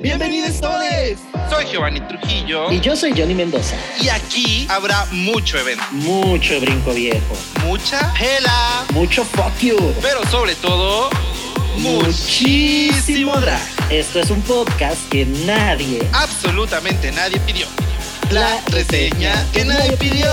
[0.00, 0.82] Bienvenidos todos.
[1.50, 2.72] Soy Giovanni Trujillo.
[2.72, 3.76] Y yo soy Johnny Mendoza.
[4.00, 5.84] Y aquí habrá mucho evento.
[5.90, 7.36] Mucho brinco viejo.
[7.66, 8.86] Mucha hela.
[8.94, 9.76] Mucho fuck you.
[10.00, 11.10] Pero sobre todo,
[11.76, 13.60] muchísimo drag.
[13.90, 17.66] Esto es un podcast que nadie, absolutamente nadie pidió.
[18.30, 20.32] La reseña que nadie pidió.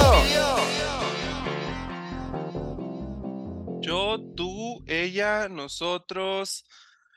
[3.82, 6.64] Yo, tú, ella, nosotros.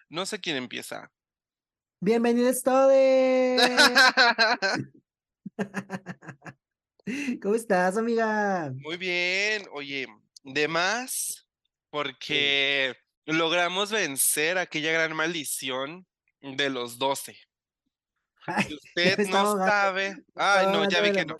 [0.08, 1.12] No sé quién empieza.
[2.02, 2.90] Bienvenidos todos.
[7.42, 8.72] ¿Cómo estás, amiga?
[8.76, 9.66] Muy bien.
[9.70, 10.06] Oye,
[10.42, 11.46] de más,
[11.90, 12.96] porque
[13.26, 16.06] logramos vencer aquella gran maldición
[16.40, 17.36] de los 12.
[18.66, 21.38] si usted no sabe, ay no, ya vi que no.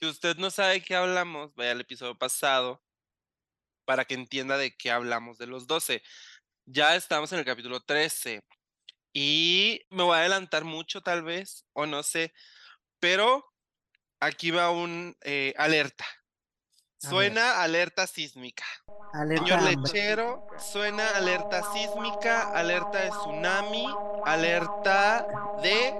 [0.00, 2.82] Si usted no sabe qué hablamos, vaya al episodio pasado
[3.84, 6.02] para que entienda de qué hablamos de los 12.
[6.64, 8.42] Ya estamos en el capítulo 13
[9.14, 12.34] y me voy a adelantar mucho tal vez, o no sé,
[12.98, 13.46] pero
[14.20, 16.04] aquí va un eh, alerta.
[16.98, 18.64] Suena alerta sísmica.
[19.12, 23.86] Señor lechero, suena alerta sísmica, alerta de tsunami,
[24.24, 25.26] alerta
[25.62, 25.94] de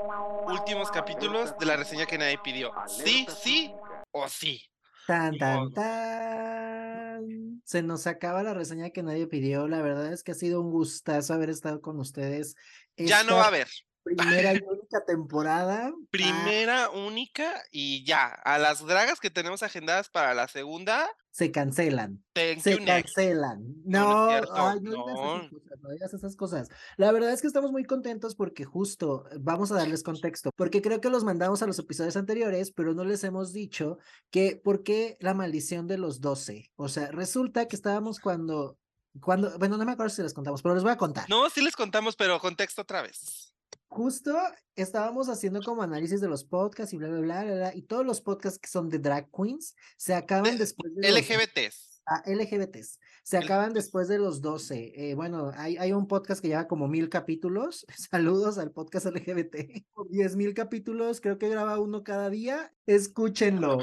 [0.47, 2.73] últimos capítulos de la reseña que nadie pidió.
[2.89, 3.75] Sí, sí
[4.13, 4.63] o sí.
[5.07, 7.61] Tan, tan, tan.
[7.65, 9.69] Se nos acaba la reseña que nadie pidió.
[9.69, 12.57] La verdad es que ha sido un gustazo haber estado con ustedes.
[12.97, 13.69] Ya no va a haber.
[14.05, 15.93] Primera y única temporada.
[16.11, 18.27] Primera, única y ya.
[18.27, 21.09] A las dragas que tenemos agendadas para la segunda.
[21.31, 22.23] Se cancelan.
[22.35, 23.65] se cancelan.
[23.85, 25.49] No, no, no,
[25.91, 26.69] digas esas cosas.
[26.97, 30.51] La verdad es que estamos muy contentos porque justo vamos a darles contexto.
[30.55, 33.99] Porque creo que los mandamos a los episodios anteriores, pero no les hemos dicho
[34.31, 36.71] que por qué la maldición de los 12.
[36.77, 38.79] O sea, resulta que estábamos cuando
[39.21, 41.29] cuando, bueno, no me acuerdo si les contamos, pero les voy a contar.
[41.29, 43.55] No, sí les contamos, pero contexto otra vez
[43.95, 44.37] justo
[44.75, 48.21] estábamos haciendo como análisis de los podcasts y bla, bla, bla, bla, y todos los
[48.21, 51.11] podcasts que son de drag queens se acaban después de...
[51.11, 52.03] LGBTs.
[52.07, 52.99] ah, LGBTs.
[53.23, 54.93] Se acaban después de los 12.
[54.97, 57.87] Eh, bueno, hay, hay un podcast que lleva como mil capítulos.
[58.11, 59.87] Saludos al podcast LGBT.
[60.11, 62.75] Diez mil capítulos, creo que graba uno cada día.
[62.87, 63.79] Escúchenlo.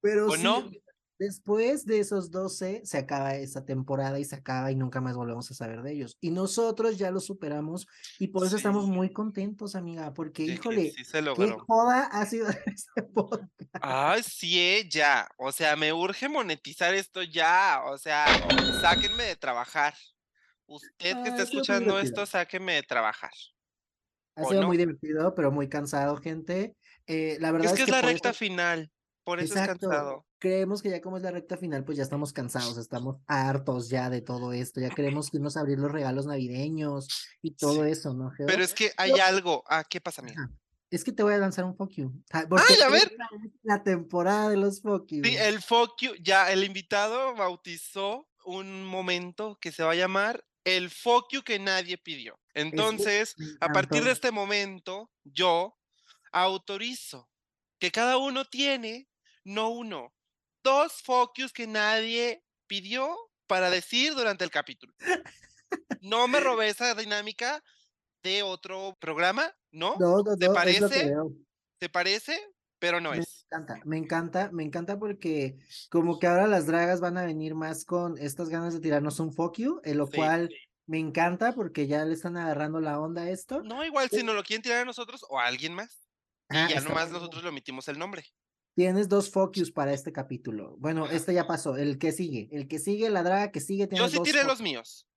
[0.00, 0.70] Pero sí, no?
[1.18, 5.50] Después de esos 12 se acaba esa temporada y se acaba y nunca más volvemos
[5.50, 6.18] a saber de ellos.
[6.20, 7.86] Y nosotros ya lo superamos
[8.18, 13.50] y por eso estamos muy contentos, amiga, porque híjole, qué joda ha sido este podcast.
[13.80, 15.26] Ay, sí, eh, ya.
[15.38, 17.82] O sea, me urge monetizar esto ya.
[17.86, 18.26] O sea,
[18.82, 19.94] sáquenme de trabajar.
[20.66, 23.32] Usted que está escuchando esto, sáquenme de trabajar.
[24.34, 26.76] Ha sido muy divertido, pero muy cansado, gente.
[27.06, 28.90] Eh, la verdad es, que es, la recta final.
[29.24, 30.26] Por eso es cansado.
[30.46, 34.10] Creemos que ya como es la recta final, pues ya estamos cansados, estamos hartos ya
[34.10, 37.08] de todo esto, ya queremos irnos a abrir los regalos navideños
[37.42, 38.30] y todo eso, ¿no?
[38.46, 39.64] Pero es que hay algo.
[39.66, 40.48] Ah, ¿qué pasa, mira?
[40.88, 42.22] Es que te voy a lanzar un fuck you.
[42.30, 43.12] Ah, ¡Ay, a ver!
[43.64, 45.24] La temporada de los fuck you.
[45.24, 50.46] Sí, el fuck you, ya el invitado bautizó un momento que se va a llamar
[50.62, 52.38] el fuck you que nadie pidió.
[52.54, 55.76] Entonces, a partir de este momento, yo
[56.30, 57.28] autorizo
[57.80, 59.08] que cada uno tiene
[59.42, 60.12] no uno,
[60.66, 63.16] dos focus que nadie pidió
[63.46, 64.92] para decir durante el capítulo.
[66.00, 67.62] No me robé esa dinámica
[68.24, 69.94] de otro programa, ¿no?
[70.00, 71.14] No, no, ¿Te parece?
[71.78, 72.36] ¿Te parece?
[72.80, 73.46] Pero no me es.
[73.48, 75.56] Me encanta, me encanta, me encanta porque
[75.88, 79.32] como que ahora las dragas van a venir más con estas ganas de tirarnos un
[79.32, 80.50] fuck you, en lo cual
[80.86, 83.62] me encanta porque ya le están agarrando la onda a esto.
[83.62, 86.02] No, igual si nos lo quieren tirar a nosotros o a alguien más.
[86.50, 88.24] Y ah, ya nomás nosotros le omitimos el nombre.
[88.76, 90.76] Tienes dos focus para este capítulo.
[90.76, 91.78] Bueno, este ya pasó.
[91.78, 92.50] El que sigue.
[92.52, 93.86] El que sigue, la draga que sigue.
[93.86, 95.08] Tiene yo sí tiré los míos.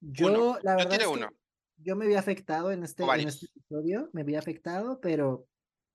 [0.00, 0.90] Yo, la verdad.
[0.90, 1.30] Yo tiré uno.
[1.76, 4.10] Yo me había afectado en este, en este episodio.
[4.12, 5.46] Me había afectado, pero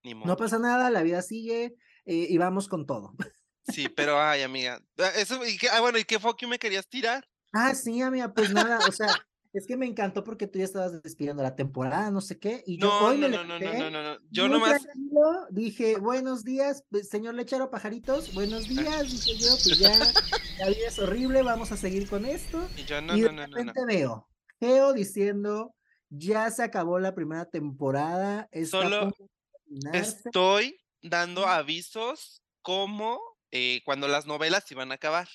[0.03, 0.89] no pasa nada.
[0.91, 1.75] La vida sigue
[2.05, 3.13] eh, y vamos con todo.
[3.71, 4.81] Sí, pero ay, amiga.
[4.97, 7.27] Ah, eso, y ah, bueno, ¿y qué focus me querías tirar?
[7.51, 9.13] Ah, sí, amiga, pues nada, o sea,
[9.53, 12.77] es que me encantó porque tú ya estabas despidiendo la temporada, no sé qué, y
[12.77, 14.87] yo no, hoy no, me no, no, no, no, no, yo nomás
[15.49, 19.97] dije, buenos días, pues, señor lechero pajaritos, buenos días, dije yo, pues ya,
[20.59, 22.67] la vida es horrible, vamos a seguir con esto.
[22.77, 23.73] Y yo, no, no, no, no, no.
[23.87, 24.29] veo,
[24.59, 25.75] Geo diciendo,
[26.09, 29.11] ya se acabó la primera temporada, solo
[29.93, 33.19] estoy dando avisos como
[33.51, 35.27] eh, cuando las novelas iban a acabar.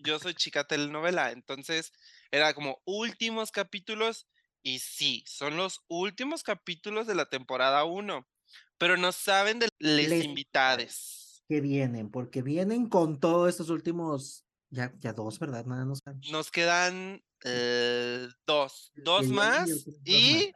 [0.00, 1.92] Yo soy chica telenovela, entonces
[2.30, 4.26] era como últimos capítulos
[4.62, 8.28] y sí, son los últimos capítulos de la temporada 1,
[8.76, 11.42] pero no saben de les, invitades.
[11.48, 15.64] Que vienen, porque vienen con todos estos últimos, ya, ya dos, ¿verdad?
[15.64, 19.70] Nada nos Nos quedan eh, dos, dos más
[20.04, 20.52] y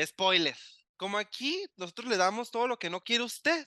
[0.00, 0.56] spoiler.
[0.96, 3.64] Como aquí nosotros le damos todo lo que no quiere usted,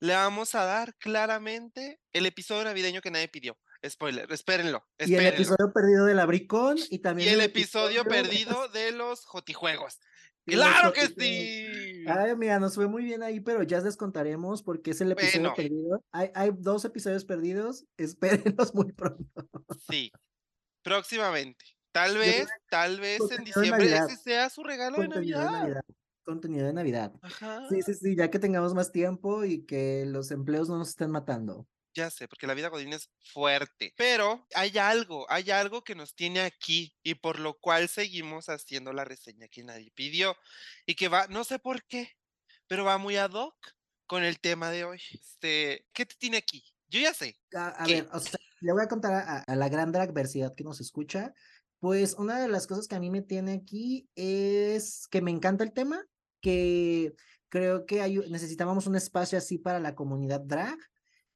[0.00, 3.56] le vamos a dar claramente el episodio navideño que nadie pidió.
[3.88, 4.86] Spoiler, espérenlo.
[4.98, 7.30] Y el episodio perdido de la Bricón y también.
[7.30, 9.98] Y el, episodio, perdido de los Jotijuegos.
[10.46, 12.04] ¡Claro que sí!
[12.06, 15.54] Ay, mira, nos fue muy bien ahí, pero ya les contaremos porque es el episodio
[15.54, 16.04] perdido.
[16.12, 19.46] Hay, hay dos episodios perdidos, espérenlos muy pronto.
[19.88, 20.12] Sí,
[20.82, 21.64] próximamente.
[21.92, 25.82] Tal vez, tal vez en diciembre ese sea su regalo de Navidad.
[26.24, 27.12] Contenido de Navidad.
[27.68, 31.10] Sí, sí, sí, ya que tengamos más tiempo y que los empleos no nos estén
[31.10, 31.66] matando.
[31.94, 36.14] Ya sé, porque la vida godín es fuerte, pero hay algo, hay algo que nos
[36.14, 40.36] tiene aquí y por lo cual seguimos haciendo la reseña que nadie pidió
[40.86, 42.16] y que va, no sé por qué,
[42.66, 43.54] pero va muy ad hoc
[44.06, 45.00] con el tema de hoy.
[45.12, 46.64] Este, ¿qué te tiene aquí?
[46.88, 47.38] Yo ya sé.
[47.54, 50.80] A, ver, o sea, le voy a contar a, a la gran adversidad que nos
[50.80, 51.34] escucha.
[51.78, 55.64] Pues una de las cosas que a mí me tiene aquí es que me encanta
[55.64, 56.02] el tema,
[56.40, 57.14] que
[57.48, 60.78] creo que hay, necesitábamos un espacio así para la comunidad drag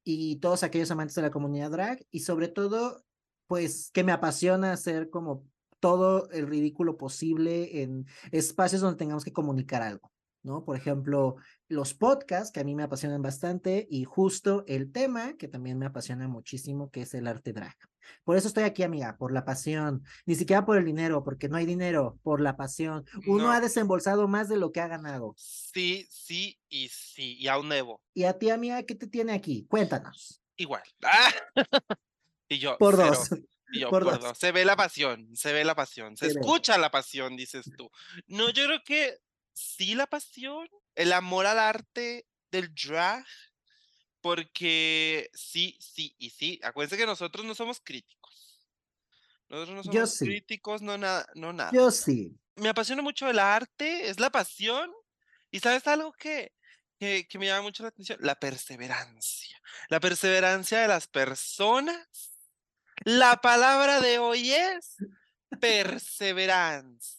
[0.08, 3.05] y todos aquellos amantes de la comunidad drag y sobre todo,
[3.49, 5.44] pues que me apasiona hacer como
[5.81, 10.12] todo el ridículo posible en espacios donde tengamos que comunicar algo.
[10.44, 10.64] ¿no?
[10.64, 11.37] Por ejemplo,
[11.69, 15.87] los podcasts, que a mí me apasionan bastante, y justo el tema, que también me
[15.87, 17.77] apasiona muchísimo, que es el arte drag.
[18.25, 21.57] Por eso estoy aquí, amiga, por la pasión, ni siquiera por el dinero, porque no
[21.57, 23.05] hay dinero, por la pasión.
[23.27, 25.35] Uno ha desembolsado más de lo que ha ganado.
[25.37, 28.03] Sí, sí y sí, y aún debo.
[28.15, 29.67] ¿Y a ti, amiga, qué te tiene aquí?
[29.69, 30.41] Cuéntanos.
[30.57, 30.83] Igual.
[32.49, 32.77] y yo.
[32.79, 33.31] Por dos.
[33.73, 34.39] Y yo, por, dos.
[34.39, 37.91] Se ve la pasión, se ve la pasión, se, escucha la pasión, dices tú.
[38.29, 39.19] No, yo creo que
[39.56, 43.25] sí la pasión, el amor al arte del drag,
[44.20, 46.61] porque sí, sí y sí.
[46.62, 48.69] Acuérdense que nosotros no somos críticos.
[49.49, 51.70] Nosotros no somos críticos, no nada, no nada.
[51.73, 52.38] Yo sí.
[52.56, 54.91] Me apasiona mucho el arte, es la pasión.
[55.50, 56.53] Y sabes algo que,
[56.99, 59.58] que, que me llama mucho la atención, la perseverancia.
[59.88, 62.08] La perseverancia de las personas.
[63.05, 64.97] La palabra de hoy es
[65.61, 67.16] perseverancia.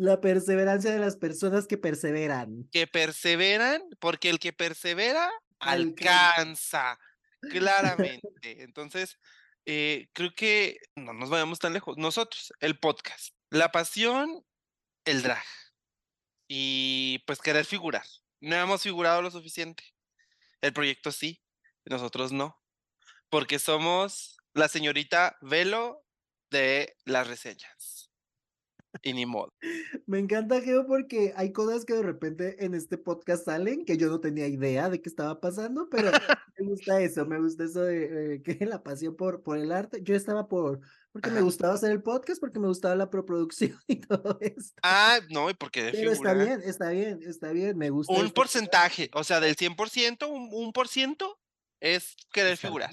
[0.00, 2.66] La perseverancia de las personas que perseveran.
[2.72, 6.98] Que perseveran, porque el que persevera alcanza,
[7.50, 8.62] claramente.
[8.62, 9.18] Entonces,
[9.66, 11.98] eh, creo que no nos vayamos tan lejos.
[11.98, 14.42] Nosotros, el podcast, la pasión,
[15.04, 15.44] el drag.
[16.48, 18.06] Y pues querer figurar.
[18.40, 19.84] No hemos figurado lo suficiente.
[20.62, 21.42] El proyecto sí,
[21.84, 22.58] nosotros no.
[23.28, 26.06] Porque somos la señorita Velo
[26.48, 28.09] de las reseñas.
[29.02, 29.52] Y ni modo.
[30.06, 34.08] Me encanta, Geo, porque hay cosas que de repente en este podcast salen que yo
[34.08, 36.10] no tenía idea de qué estaba pasando, pero
[36.58, 40.00] me gusta eso, me gusta eso de, que la pasión por, por el arte.
[40.02, 40.80] Yo estaba por,
[41.12, 44.74] porque me gustaba hacer el podcast, porque me gustaba la preproducción y todo esto.
[44.82, 48.12] Ah, no, y porque de Pero está bien, está bien, está bien, me gusta.
[48.12, 51.38] Un porcentaje, o sea, del 100%, un, un por ciento
[51.80, 52.90] es querer figurar.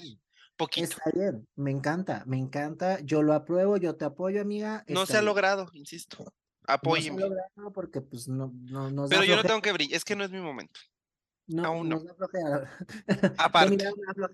[0.76, 3.00] Está bien, me encanta, me encanta.
[3.00, 4.84] Yo lo apruebo, yo te apoyo, amiga.
[4.88, 6.32] No se ha logrado, insisto.
[6.66, 7.20] Apóyeme.
[7.20, 9.96] No se ha logrado porque, pues, no, no, no Pero yo no tengo que brillar,
[9.96, 10.80] es que no es mi momento.
[11.46, 12.02] No, Aún no.
[13.38, 13.78] Aparte.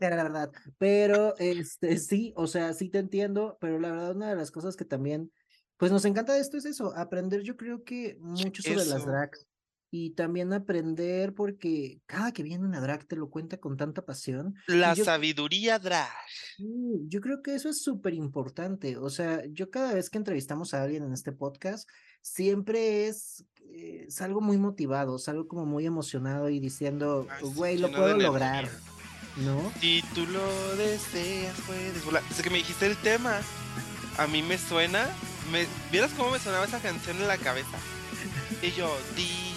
[0.00, 0.52] la verdad.
[0.78, 4.76] Pero, este, sí, o sea, sí te entiendo, pero la verdad, una de las cosas
[4.76, 5.30] que también,
[5.76, 9.46] pues, nos encanta de esto es eso, aprender, yo creo que mucho sobre las drags
[9.96, 14.56] y también aprender porque cada que viene una drag te lo cuenta con tanta pasión.
[14.66, 16.10] La sabiduría drag.
[16.58, 18.96] yo creo que eso es súper importante.
[18.96, 21.88] O sea, yo cada vez que entrevistamos a alguien en este podcast,
[22.22, 28.18] siempre es, eh, salgo muy motivado, salgo como muy emocionado y diciendo, güey, lo puedo
[28.18, 28.68] lograr.
[29.44, 29.72] ¿No?
[29.80, 32.24] Si tú lo deseas, puedes volar.
[32.28, 33.38] Desde que me dijiste el tema,
[34.18, 35.06] a mí me suena,
[35.52, 37.78] me, ¿vieras cómo me sonaba esa canción en la cabeza?
[38.60, 39.53] Y yo, di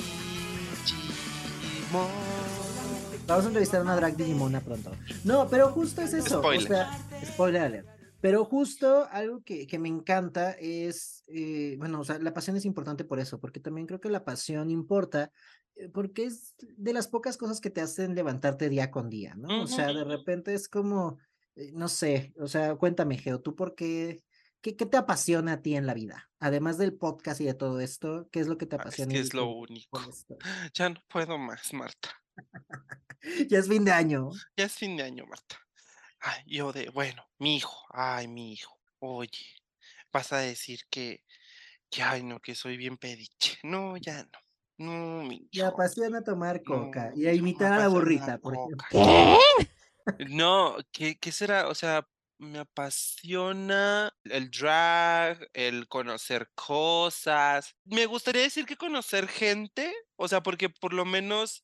[1.92, 4.92] Vamos a entrevistar a una drag Digimona pronto.
[5.24, 6.40] No, pero justo es eso.
[6.40, 6.66] Spoiler.
[6.66, 7.88] O sea, spoiler alert.
[8.20, 12.66] Pero justo algo que, que me encanta es, eh, bueno, o sea, la pasión es
[12.66, 15.32] importante por eso, porque también creo que la pasión importa,
[15.76, 19.62] eh, porque es de las pocas cosas que te hacen levantarte día con día, ¿no?
[19.62, 21.20] O sea, de repente es como,
[21.56, 24.24] eh, no sé, o sea, cuéntame, Geo, ¿tú por qué
[24.62, 26.30] ¿Qué, te apasiona a ti en la vida?
[26.40, 29.14] Además del podcast y de todo esto, ¿qué es lo que te ah, apasiona?
[29.14, 30.00] Es, es lo único.
[30.74, 32.10] Ya no puedo más, Marta.
[33.50, 34.32] ya es fin de año.
[34.56, 35.58] Ya es fin de año, Marta.
[36.20, 39.46] Ay, yo de, bueno, mi hijo, ay, mi hijo, oye,
[40.12, 41.24] vas a decir que,
[41.90, 43.58] que, ay, no, que soy bien pediche.
[43.64, 44.40] No, ya no.
[44.80, 45.50] No, mi hijo.
[45.54, 48.88] Me apasiona tomar coca y a imitar a la burrita, por ejemplo.
[48.90, 49.38] ¿Qué?
[50.30, 51.68] No, ¿qué, ¿qué será?
[51.68, 52.08] O sea,
[52.40, 57.76] me apasiona el drag, el conocer cosas.
[57.86, 61.64] Me gustaría decir que conocer gente, o sea, porque por lo menos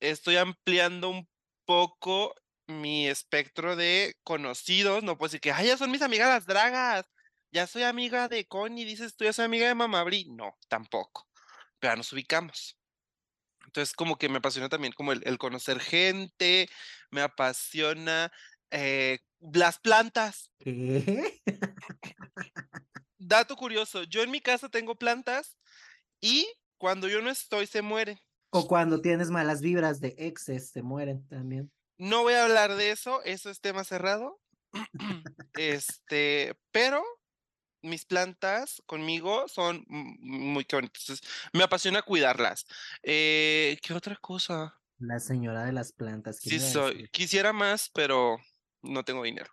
[0.00, 1.28] estoy ampliando un
[1.64, 2.34] poco
[2.66, 5.02] mi espectro de conocidos.
[5.02, 7.06] No puedo decir que, ay, ya son mis amigas las dragas.
[7.52, 10.26] Ya soy amiga de Connie, dices tú, ya soy amiga de Mamabri.
[10.30, 11.28] No, tampoco.
[11.78, 12.76] Pero ya nos ubicamos.
[13.66, 16.68] Entonces, como que me apasiona también como el, el conocer gente,
[17.10, 18.32] me apasiona
[18.74, 20.50] eh, las plantas.
[20.58, 21.40] ¿Qué?
[23.18, 25.56] Dato curioso, yo en mi casa tengo plantas
[26.20, 28.18] y cuando yo no estoy se mueren.
[28.50, 31.72] O cuando tienes malas vibras de exes, se mueren también.
[31.98, 34.40] No voy a hablar de eso, eso es tema cerrado.
[35.56, 37.02] este, pero
[37.80, 41.08] mis plantas conmigo son muy bonitas.
[41.08, 41.20] Entonces,
[41.52, 42.66] me apasiona cuidarlas.
[43.02, 44.80] Eh, ¿Qué otra cosa?
[44.98, 46.38] La señora de las plantas.
[46.40, 47.08] Sí, soy.
[47.12, 48.38] Quisiera más, pero
[48.84, 49.50] no tengo dinero.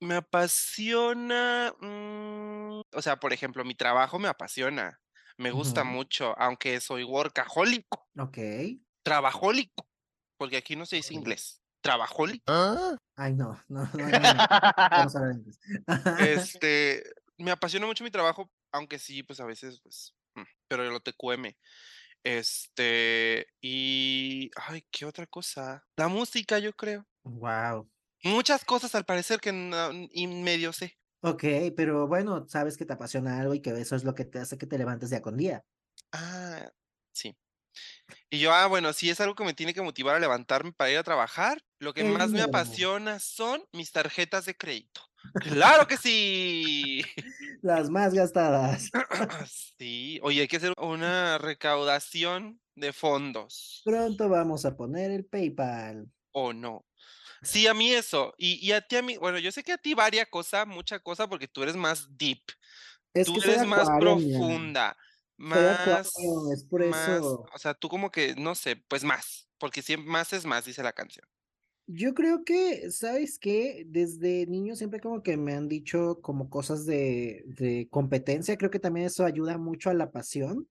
[0.00, 5.00] Me apasiona, mm, o sea, por ejemplo, mi trabajo me apasiona,
[5.36, 8.08] me gusta mucho, aunque soy workahólico.
[8.18, 8.38] Ok.
[9.02, 9.88] Trabajólico,
[10.36, 11.62] porque aquí no se dice inglés.
[11.80, 12.44] Trabajólico.
[12.48, 12.96] ¿Ah?
[13.16, 14.08] Ay, no, no, no.
[16.20, 17.02] este,
[17.38, 21.56] me apasiona mucho mi trabajo, aunque sí, pues a veces, pues, mm, pero lo TQM.
[22.24, 25.84] Este, y, ay, ¿qué otra cosa?
[25.96, 27.06] La música, yo creo.
[27.24, 27.88] Wow.
[28.24, 30.98] Muchas cosas al parecer que no, y medio sé.
[31.20, 31.44] Ok,
[31.76, 34.56] pero bueno, sabes que te apasiona algo y que eso es lo que te hace
[34.56, 35.64] que te levantes día con día.
[36.12, 36.70] Ah,
[37.12, 37.36] sí.
[38.30, 40.90] Y yo, ah, bueno, si es algo que me tiene que motivar a levantarme para
[40.90, 45.02] ir a trabajar, lo que más me apasiona son mis tarjetas de crédito.
[45.34, 47.02] ¡Claro que sí!
[47.62, 48.90] Las más gastadas.
[49.78, 53.82] Sí, oye, hay que hacer una recaudación de fondos.
[53.84, 56.10] Pronto vamos a poner el PayPal.
[56.32, 56.84] O no.
[57.42, 58.34] Sí, a mí eso.
[58.38, 61.28] Y, a ti, a mí, bueno, yo sé que a ti varia cosa, mucha cosa,
[61.28, 62.42] porque tú eres más deep.
[63.24, 64.96] tú eres más profunda.
[65.36, 66.12] Más,
[66.52, 67.46] es por eso.
[67.54, 70.82] O sea, tú como que, no sé, pues más, porque siempre más es más, dice
[70.82, 71.26] la canción.
[71.86, 73.84] Yo creo que, ¿sabes qué?
[73.86, 78.78] Desde niño siempre como que me han dicho como cosas de, de competencia, creo que
[78.78, 80.68] también eso ayuda mucho a la pasión.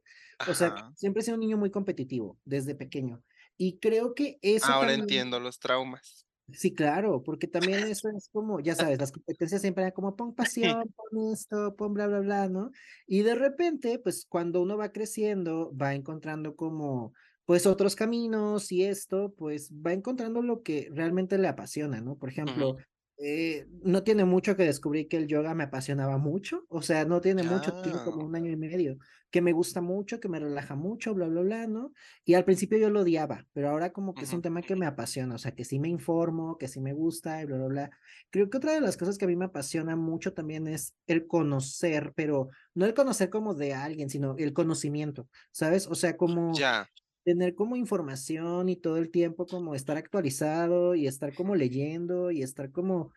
[0.48, 3.24] O sea, siempre he sido un niño muy competitivo desde pequeño.
[3.58, 4.68] Y creo que eso...
[4.68, 6.27] Ahora entiendo los traumas.
[6.54, 10.34] Sí, claro, porque también eso es como, ya sabes, las competencias siempre eran como pon
[10.36, 12.72] pasión, pon esto, pon bla, bla, bla, ¿no?
[13.06, 17.14] Y de repente, pues cuando uno va creciendo, va encontrando como,
[17.46, 22.18] pues otros caminos y esto, pues va encontrando lo que realmente le apasiona, ¿no?
[22.18, 22.78] Por ejemplo,
[23.20, 27.20] eh, no tiene mucho que descubrir que el yoga me apasionaba mucho, o sea, no
[27.20, 28.98] tiene mucho, tiene como un año y medio,
[29.32, 31.94] que me gusta mucho, que me relaja mucho, bla, bla, bla, ¿no?
[32.26, 34.86] Y al principio yo lo odiaba, pero ahora como que es un tema que me
[34.86, 37.90] apasiona, o sea, que sí me informo, que sí me gusta, y bla, bla, bla.
[38.30, 41.26] Creo que otra de las cosas que a mí me apasiona mucho también es el
[41.26, 45.88] conocer, pero no el conocer como de alguien, sino el conocimiento, ¿sabes?
[45.88, 46.54] O sea, como...
[46.54, 46.88] Ya
[47.28, 52.42] tener como información y todo el tiempo como estar actualizado y estar como leyendo y
[52.42, 53.12] estar como,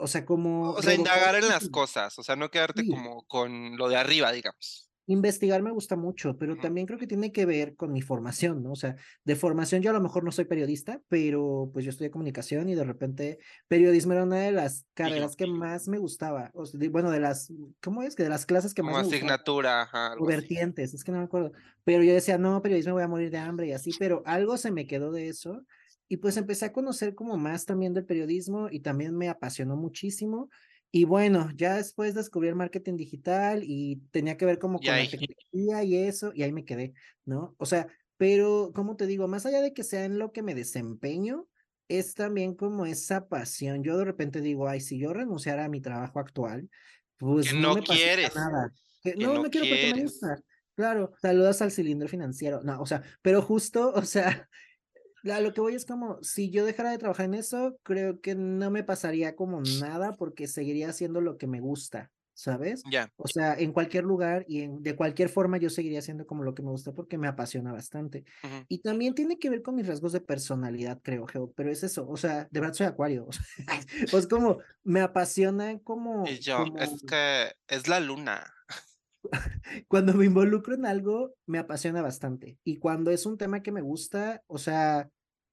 [0.00, 0.72] o sea, como...
[0.72, 4.32] O sea, indagar en las cosas, o sea, no quedarte como con lo de arriba,
[4.32, 4.85] digamos.
[5.08, 8.72] Investigar me gusta mucho, pero también creo que tiene que ver con mi formación, ¿no?
[8.72, 12.10] O sea, de formación yo a lo mejor no soy periodista, pero pues yo estudié
[12.10, 16.50] comunicación y de repente periodismo era una de las carreras que más me gustaba.
[16.54, 18.16] O sea, bueno, de las, ¿cómo es?
[18.16, 21.24] Que de las clases que más me asignatura, ajá, o vertientes, es que no me
[21.24, 21.52] acuerdo.
[21.84, 24.72] Pero yo decía, no, periodismo voy a morir de hambre y así, pero algo se
[24.72, 25.64] me quedó de eso.
[26.08, 30.50] Y pues empecé a conocer como más también del periodismo y también me apasionó muchísimo.
[30.92, 35.08] Y bueno, ya después descubrí el marketing digital y tenía que ver como con la
[35.08, 37.54] tecnología y eso, y ahí me quedé, ¿no?
[37.58, 40.54] O sea, pero como te digo, más allá de que sea en lo que me
[40.54, 41.46] desempeño,
[41.88, 43.82] es también como esa pasión.
[43.82, 46.68] Yo de repente digo, ay, si yo renunciara a mi trabajo actual,
[47.16, 48.34] pues no, me quieres.
[48.34, 48.72] nada.
[49.16, 50.40] no, no, quiero porque me gusta.
[50.74, 52.62] Claro, saludas al cilindro financiero.
[52.62, 54.48] No, o sea, pero justo, o sea,
[55.26, 58.70] lo que voy es como, si yo dejara de trabajar en eso, creo que no
[58.70, 62.82] me pasaría como nada porque seguiría haciendo lo que me gusta, ¿sabes?
[62.90, 63.12] Ya.
[63.16, 66.54] O sea, en cualquier lugar y en, de cualquier forma yo seguiría haciendo como lo
[66.54, 68.24] que me gusta porque me apasiona bastante.
[68.68, 72.08] Y también tiene que ver con mis rasgos de personalidad, creo, Geo, pero es eso,
[72.08, 73.26] o sea, de verdad soy acuario.
[74.10, 76.24] pues como, me apasiona como...
[76.28, 78.52] Y yo, es que es la luna
[79.88, 82.58] cuando me involucro en algo, me apasiona bastante.
[82.64, 85.08] Y cuando es un tema que me gusta, o sea,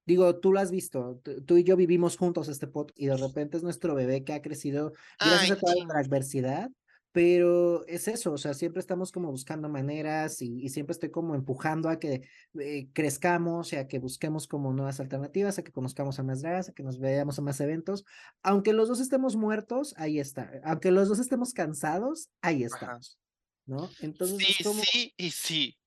[0.06, 3.58] digo, tú lo has visto, tú y yo vivimos juntos este podcast y de repente
[3.58, 6.70] es nuestro bebé que ha crecido gracias a toda la adversidad,
[7.14, 11.88] pero es eso, o sea, siempre estamos como buscando maneras y, siempre estoy como empujando
[11.90, 12.28] a que
[12.60, 16.70] eh, crezcamos y a que busquemos como nuevas alternativas, a que conozcamos a más dragas,
[16.70, 18.04] a que nos veamos a más eventos.
[18.42, 20.52] Aunque los dos estemos muertos, ahí está.
[20.64, 23.20] Aunque los dos estemos cansados, ahí estamos.
[23.68, 23.92] ¿No?
[24.02, 25.78] Entonces sí, sí y sí.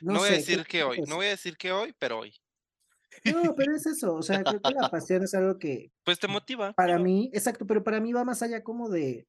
[0.00, 2.32] No, voy a decir que hoy, no voy a decir que hoy, pero hoy.
[3.24, 5.92] No, pero es eso, o sea, creo que la pasión es algo que...
[6.04, 6.72] Pues te motiva.
[6.74, 9.26] Para mí, exacto, pero para mí va más allá como de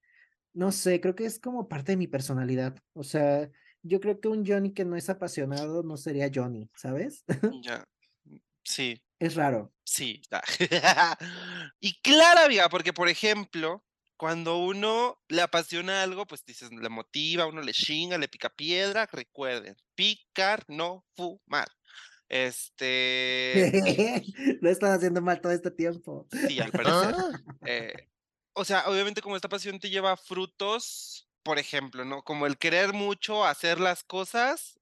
[0.54, 2.76] no sé, creo que es como parte de mi personalidad.
[2.94, 3.50] O sea,
[3.84, 7.24] yo creo que un Johnny que no es apasionado no sería Johnny, ¿sabes?
[7.66, 7.88] Ya.
[8.64, 9.02] Sí.
[9.20, 9.74] Es raro.
[9.84, 10.22] Sí.
[11.80, 13.84] y claro, amiga, porque por ejemplo,
[14.18, 19.08] cuando uno le apasiona algo, pues dices, le motiva, uno le chinga, le pica piedra,
[19.12, 21.68] recuerden, picar, no fumar.
[22.32, 24.24] Este.
[24.62, 26.30] Lo he estado haciendo mal todo este tiempo.
[26.48, 27.14] Sí, al parecer.
[27.66, 28.10] eh,
[28.54, 32.24] o sea, obviamente como esta pasión te lleva frutos, por ejemplo, ¿no?
[32.24, 34.80] Como el querer mucho hacer las cosas,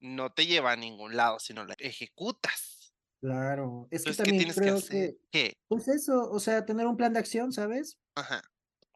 [0.00, 2.94] no te lleva a ningún lado, sino la ejecutas.
[3.20, 5.16] Claro, es que también ¿qué tienes creo que, hacer?
[5.30, 5.52] ¿Qué?
[5.68, 7.98] Pues eso, o sea, tener un plan de acción, ¿sabes?
[8.14, 8.42] Ajá.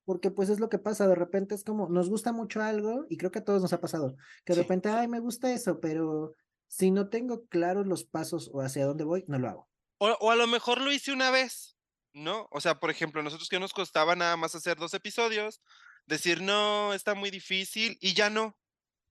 [0.06, 3.18] Porque pues es lo que pasa, de repente es como, nos gusta mucho algo, y
[3.18, 4.16] creo que a todos nos ha pasado,
[4.46, 6.34] que de repente, ay, me gusta eso, pero
[6.70, 9.68] si no tengo claros los pasos o hacia dónde voy, no lo hago.
[9.98, 11.76] o a lo mejor lo hice una vez,
[12.12, 12.48] ¿no?
[12.52, 15.60] O sea, por ejemplo, nosotros que nos costaba nada más hacer dos episodios,
[16.06, 18.56] decir, no, está muy difícil y ya no.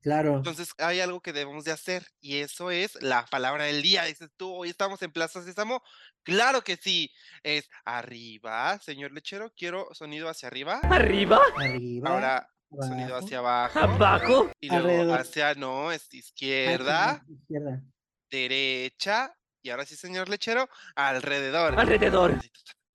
[0.02, 0.38] Claro.
[0.38, 4.06] Entonces hay algo que debemos de hacer y eso es la palabra del día.
[4.06, 5.84] Dices tú, hoy estamos en Plaza Sésamo.
[6.24, 7.12] Claro que sí.
[7.44, 10.80] Es arriba, señor lechero, quiero sonido hacia arriba.
[10.84, 11.42] Arriba.
[11.58, 12.10] Arriba.
[12.10, 13.80] Ahora sonido hacia abajo.
[13.80, 14.52] Abajo.
[14.60, 17.24] Y luego hacia, no, es izquierda.
[17.28, 17.84] Izquierda.
[18.30, 19.36] Derecha.
[19.62, 21.78] Y ahora sí, señor lechero, alrededor.
[21.78, 22.40] Alrededor.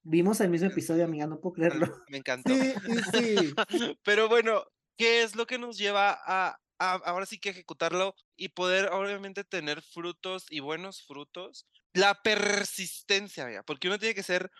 [0.02, 2.02] Vimos el mismo episodio, amiga, no puedo creerlo.
[2.08, 2.52] Me encantó.
[2.52, 2.74] Sí,
[3.12, 3.54] sí,
[4.04, 4.64] Pero bueno,
[4.96, 9.82] ¿qué es lo que nos lleva a, ahora sí que ejecutarlo y poder obviamente tener
[9.82, 11.66] frutos y buenos frutos?
[11.92, 14.50] La persistencia, amiga, porque uno tiene que ser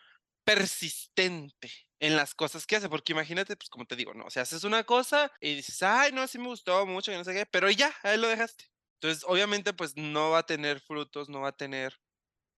[0.45, 1.71] persistente
[2.05, 4.63] en las cosas que hace, porque imagínate, pues como te digo, no, o sea, haces
[4.65, 7.71] una cosa y dices, ay, no, así me gustó mucho y no sé qué, pero
[7.71, 8.67] ya, ahí lo dejaste.
[9.01, 11.99] Entonces, obviamente, pues no va a tener frutos, no va a tener,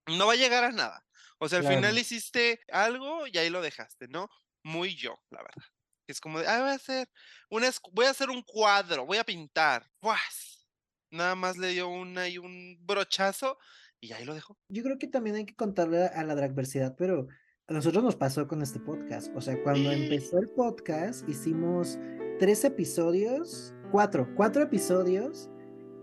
[0.09, 1.07] no va a llegar a nada.
[1.39, 4.29] O sea, al final hiciste algo y ahí lo dejaste, ¿no?
[4.65, 5.65] Muy yo, la verdad.
[6.09, 7.09] Es como de, ah, voy a hacer
[7.49, 9.89] una, voy a hacer un cuadro, voy a pintar.
[10.01, 10.67] ¡Pues!
[11.13, 13.59] Nada más le dio una y un brochazo
[14.01, 14.59] y ahí lo dejó.
[14.69, 17.29] Yo creo que también hay que contarle a la dragversidad, pero
[17.69, 19.35] a nosotros nos pasó con este podcast.
[19.35, 21.99] O sea, cuando empezó el podcast, hicimos
[22.39, 25.51] tres episodios, cuatro, cuatro episodios,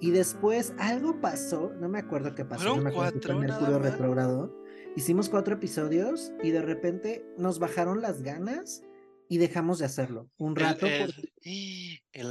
[0.02, 4.64] y después algo pasó, no me acuerdo qué pasó, no me acuerdo cuatro, Mercurio retrogrado
[4.96, 8.84] Hicimos cuatro episodios y de repente nos bajaron las ganas
[9.30, 10.88] y dejamos de hacerlo un rato.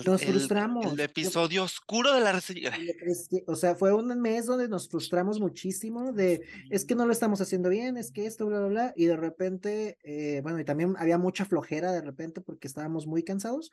[0.05, 0.93] nos frustramos.
[0.93, 2.73] El episodio oscuro de la reseña.
[3.47, 7.41] O sea, fue un mes donde nos frustramos muchísimo de, es que no lo estamos
[7.41, 8.93] haciendo bien, es que esto, bla, bla, bla.
[8.97, 13.23] Y de repente, eh, bueno, y también había mucha flojera de repente porque estábamos muy
[13.23, 13.71] cansados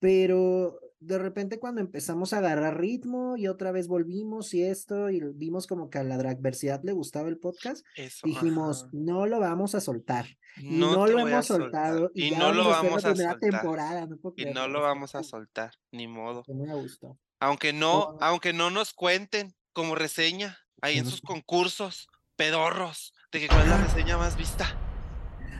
[0.00, 5.20] pero de repente cuando empezamos a agarrar ritmo y otra vez volvimos y esto y
[5.34, 7.84] vimos como que a la adversidad le gustaba el podcast,
[8.24, 10.26] dijimos, no lo vamos a soltar.
[10.56, 12.10] Y no, lo hemos soltado.
[12.14, 13.38] Y, no lo vamos a soltar.
[13.38, 16.42] Temporada, y no lo vamos a soltar, ni modo.
[16.48, 17.16] Me gustó.
[17.40, 23.48] Aunque no, aunque no nos cuenten como reseña ahí en sus concursos pedorros de que
[23.48, 24.87] cuál es la reseña más vista.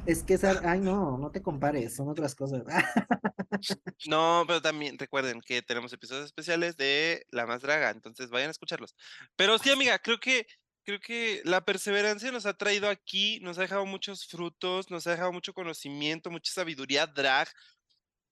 [0.09, 2.63] Es que esa, ay no, no te compares, son otras cosas.
[4.09, 8.53] no, pero también recuerden que tenemos episodios especiales de La Más Draga, entonces vayan a
[8.53, 8.97] escucharlos.
[9.37, 10.47] Pero sí, amiga, creo que
[10.83, 15.11] creo que la perseverancia nos ha traído aquí, nos ha dejado muchos frutos, nos ha
[15.11, 17.47] dejado mucho conocimiento, mucha sabiduría drag,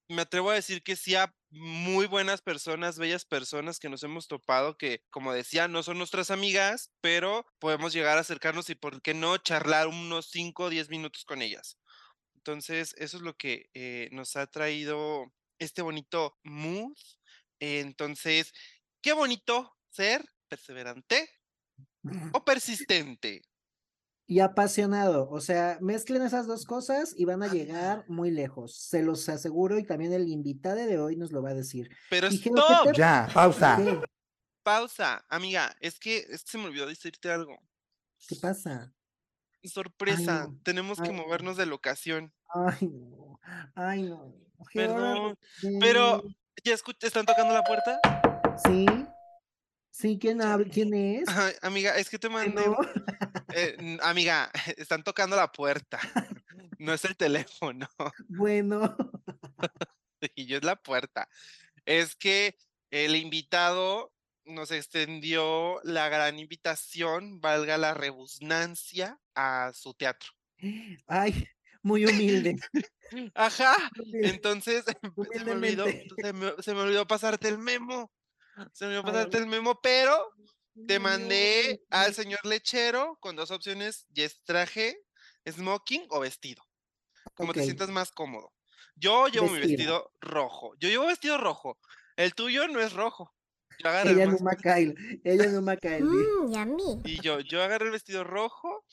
[0.09, 4.27] me atrevo a decir que sí a muy buenas personas, bellas personas que nos hemos
[4.27, 9.01] topado, que como decía, no son nuestras amigas, pero podemos llegar a acercarnos y por
[9.01, 11.77] qué no charlar unos 5 o 10 minutos con ellas.
[12.35, 16.95] Entonces, eso es lo que eh, nos ha traído este bonito mood.
[17.59, 18.53] Entonces,
[19.01, 21.29] qué bonito ser perseverante
[22.33, 23.41] o persistente
[24.27, 25.29] y apasionado.
[25.29, 28.77] O sea, mezclen esas dos cosas y van a llegar muy lejos.
[28.77, 31.89] Se los aseguro y también el invitado de hoy nos lo va a decir.
[32.09, 32.93] Pero stop.
[32.93, 33.79] Ya, pausa.
[34.63, 35.73] Pausa, amiga.
[35.79, 37.57] Es que, se me olvidó decirte algo.
[38.27, 38.93] ¿Qué pasa?
[39.63, 40.49] Sorpresa.
[40.63, 42.33] Tenemos que movernos de locación.
[42.53, 43.39] Ay, no.
[43.75, 44.35] Ay, no.
[44.73, 45.37] Perdón.
[45.79, 46.23] Pero,
[46.63, 47.99] ¿ya están tocando la puerta?
[48.65, 48.85] Sí.
[49.97, 50.69] Sí, ¿quién, habla?
[50.71, 51.27] ¿quién es?
[51.63, 52.61] amiga, es que te mandé.
[53.55, 55.99] Eh, amiga, están tocando la puerta.
[56.79, 57.89] No es el teléfono.
[58.29, 58.95] Bueno.
[60.35, 61.27] y yo es la puerta.
[61.85, 62.55] Es que
[62.91, 64.13] el invitado
[64.45, 70.29] nos extendió la gran invitación, valga la rebusnancia, a su teatro.
[71.07, 71.47] Ay,
[71.81, 72.57] muy humilde.
[73.33, 73.75] Ajá,
[74.13, 75.85] entonces se me, olvidó,
[76.61, 78.11] se, me, olvidó, pasarte el memo.
[78.73, 80.33] Se me olvidó pasarte el memo, pero
[80.87, 84.99] te mandé al señor lechero con dos opciones, es traje,
[85.49, 86.63] smoking o vestido.
[87.33, 88.51] Como te sientas más cómodo.
[88.95, 90.73] Yo llevo mi vestido rojo.
[90.79, 91.77] Yo llevo vestido rojo.
[92.15, 93.33] El tuyo no es rojo.
[93.79, 94.95] ella no Macail.
[95.23, 96.03] Ella no Macail.
[96.03, 98.85] Mm, y yo, yo agarré el vestido rojo.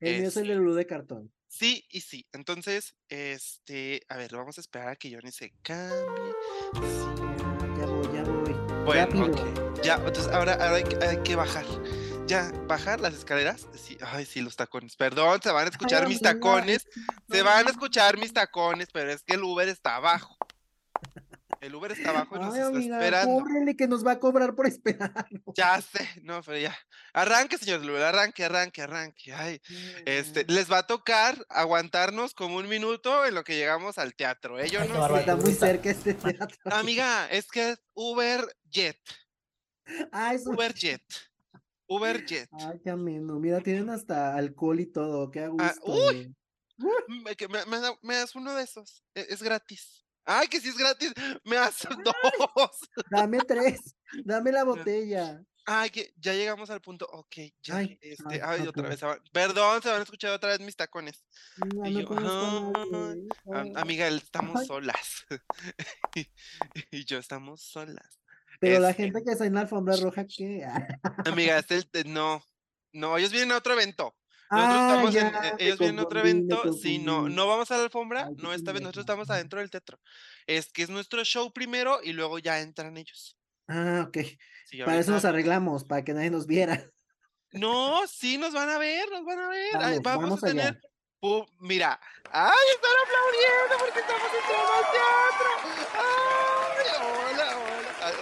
[0.00, 1.32] El mío es el de Lulu de cartón.
[1.46, 2.26] Sí y sí.
[2.32, 6.34] Entonces, este, a ver, vamos a esperar a que Johnny se cambie.
[6.74, 7.11] Voy.
[8.84, 9.82] Bueno, ok.
[9.82, 10.84] Ya, entonces ahora, hay,
[11.24, 11.64] que bajar.
[12.26, 13.68] Ya, bajar las escaleras.
[13.74, 14.96] Sí, ay, sí, los tacones.
[14.96, 16.86] Perdón, se van a escuchar mis tacones.
[17.30, 20.36] Se van a escuchar mis tacones, pero es que el Uber está abajo.
[21.62, 23.38] El Uber está abajo y nos está esperando.
[23.38, 25.28] Cóbrele que nos va a cobrar por esperar.
[25.54, 26.76] Ya sé, no, pero ya.
[27.12, 29.32] Arranque, señor Uber, arranque, arranque, arranque.
[29.32, 29.60] Ay,
[30.04, 34.58] este, les va a tocar aguantarnos como un minuto en lo que llegamos al teatro.
[34.58, 34.88] Ellos ¿eh?
[34.88, 36.58] no está muy cerca este teatro.
[36.64, 38.98] Amiga, es que es Uber Jet.
[40.10, 41.04] Ah, es Uber Jet.
[41.86, 42.48] Uber Jet.
[42.54, 43.38] Ay, qué ameno.
[43.38, 45.30] Mira, tienen hasta alcohol y todo.
[45.30, 46.08] Qué ah, gusto.
[46.08, 46.34] uy.
[47.06, 47.36] Me,
[48.02, 49.04] me, das uno de esos.
[49.14, 50.01] E, es gratis.
[50.24, 51.12] Ay, que si es gratis,
[51.44, 52.14] me haces dos.
[53.10, 55.42] Dame tres, dame la botella.
[55.64, 57.06] Ay, que ya llegamos al punto.
[57.12, 57.76] Ok, ya.
[57.76, 59.00] Ay, este, ay, otra vez.
[59.32, 61.24] Perdón, se van a escuchar otra vez mis tacones.
[63.76, 65.24] amiga, estamos solas.
[66.90, 68.20] y yo estamos solas.
[68.58, 70.66] Pero la este gente que está en la alfombra roja, ¿qué?
[71.26, 72.12] amiga, es el.
[72.12, 72.42] No,
[72.92, 74.16] no, ellos vienen a otro evento.
[74.54, 78.52] Ah, eh, ellos vienen a otro evento, sí, no, no vamos a la alfombra, no,
[78.52, 79.98] esta vez nosotros estamos adentro del teatro.
[80.46, 83.38] Es que es nuestro show primero y luego ya entran ellos.
[83.66, 84.18] Ah, ok.
[84.84, 86.86] para eso nos arreglamos, para que nadie nos viera.
[87.52, 90.00] No, sí, nos van a ver, nos van a ver.
[90.02, 90.78] vamos, a tener.
[91.58, 91.98] mira,
[92.30, 92.54] ¡ay!
[92.74, 95.50] Están aplaudiendo porque estamos entrando al teatro.
[95.96, 96.86] ¡Ay!
[97.30, 98.12] Hola, hola.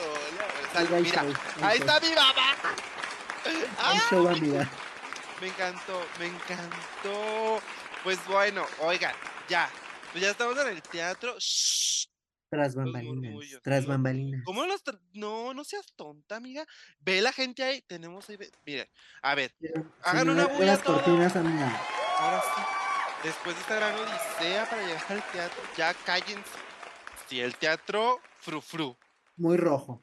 [0.85, 1.01] hola.
[1.01, 1.25] mira,
[1.63, 2.57] ahí está mi mamá.
[3.79, 3.99] ¡Ay!
[5.41, 7.61] Me encantó, me encantó.
[8.05, 9.15] Pues bueno, oigan,
[9.49, 9.71] ya.
[10.13, 11.37] Pues ya estamos en el teatro.
[12.51, 13.61] Tras bambalinas.
[13.63, 14.43] tras bambalinas.
[14.45, 16.67] ¿Cómo los no, no seas tonta, amiga.
[16.99, 17.81] Ve la gente ahí.
[17.83, 18.39] Tenemos ahí.
[18.67, 18.89] Miren,
[19.23, 19.55] a ver.
[20.03, 21.81] hagan una bulla cortinas, amiga.
[22.19, 22.63] Ahora sí.
[23.23, 26.51] Después de esta gran odisea para llegar al teatro, ya cállense.
[27.29, 28.97] Sí, el teatro frufru.
[29.37, 30.03] Muy rojo.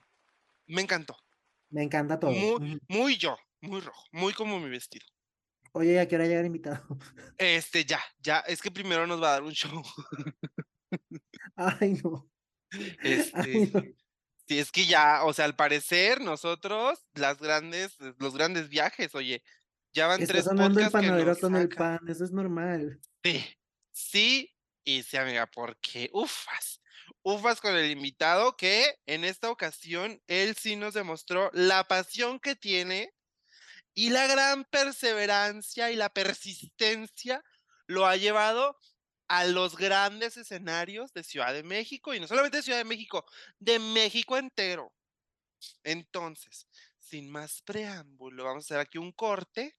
[0.67, 1.17] Me encantó.
[1.69, 2.31] Me encanta todo.
[2.31, 5.05] Muy, muy yo, muy rojo, muy como mi vestido.
[5.73, 6.83] Oye, ¿a qué hora llega el invitado?
[7.37, 9.83] Este, ya, ya, es que primero nos va a dar un show.
[11.55, 12.27] Ay, no.
[13.03, 13.95] Este,
[14.47, 19.43] sí, es que ya, o sea, al parecer nosotros, las grandes, los grandes viajes, oye,
[19.93, 22.99] ya van tres sonando el panadero con el pan, eso es normal.
[23.23, 23.45] Sí,
[23.91, 24.53] sí,
[24.83, 26.81] y sí, amiga, porque ufas,
[27.23, 32.55] ufas con el invitado que en esta ocasión él sí nos demostró la pasión que
[32.55, 33.13] tiene
[33.97, 37.43] y la gran perseverancia y la persistencia
[37.87, 38.77] lo ha llevado
[39.27, 43.25] a los grandes escenarios de Ciudad de México y no solamente de Ciudad de México,
[43.57, 44.93] de México entero.
[45.83, 46.67] Entonces,
[46.99, 49.75] sin más preámbulo, vamos a hacer aquí un corte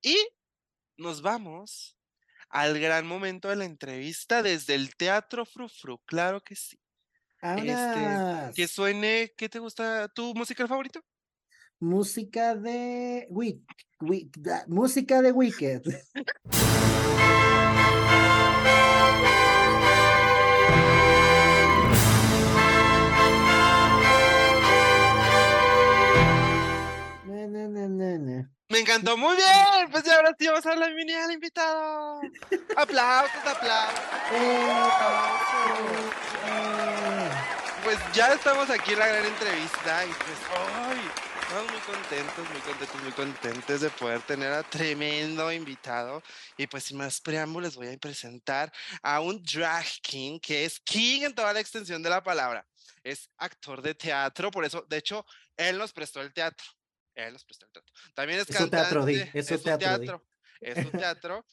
[0.00, 0.16] y
[0.96, 1.98] nos vamos
[2.48, 6.78] al gran momento de la entrevista desde el Teatro Frufru, claro que sí.
[7.56, 10.06] Este, que suene, ¿qué te gusta?
[10.10, 11.04] ¿Tu musical favorito?
[11.80, 13.62] Música de Wick,
[14.68, 15.82] música de Wicked.
[28.68, 29.90] Me encantó muy bien.
[29.90, 32.20] Pues ya ahora sí vamos a la mini al invitado.
[32.76, 34.00] aplausos, aplausos.
[37.84, 42.60] Pues ya estamos aquí en la gran entrevista y pues hoy Estamos muy contentos, muy
[42.60, 46.20] contentos, muy contentos de poder tener a tremendo invitado.
[46.56, 51.22] Y pues sin más preámbulos voy a presentar a un drag king que es king
[51.22, 52.66] en toda la extensión de la palabra.
[53.04, 55.24] Es actor de teatro, por eso, de hecho,
[55.56, 56.66] él nos prestó el teatro.
[57.14, 57.94] Él nos prestó el teatro.
[58.12, 58.76] También es, cantante.
[58.76, 60.26] Teatro, es, un teatro.
[60.60, 61.46] Es un teatro.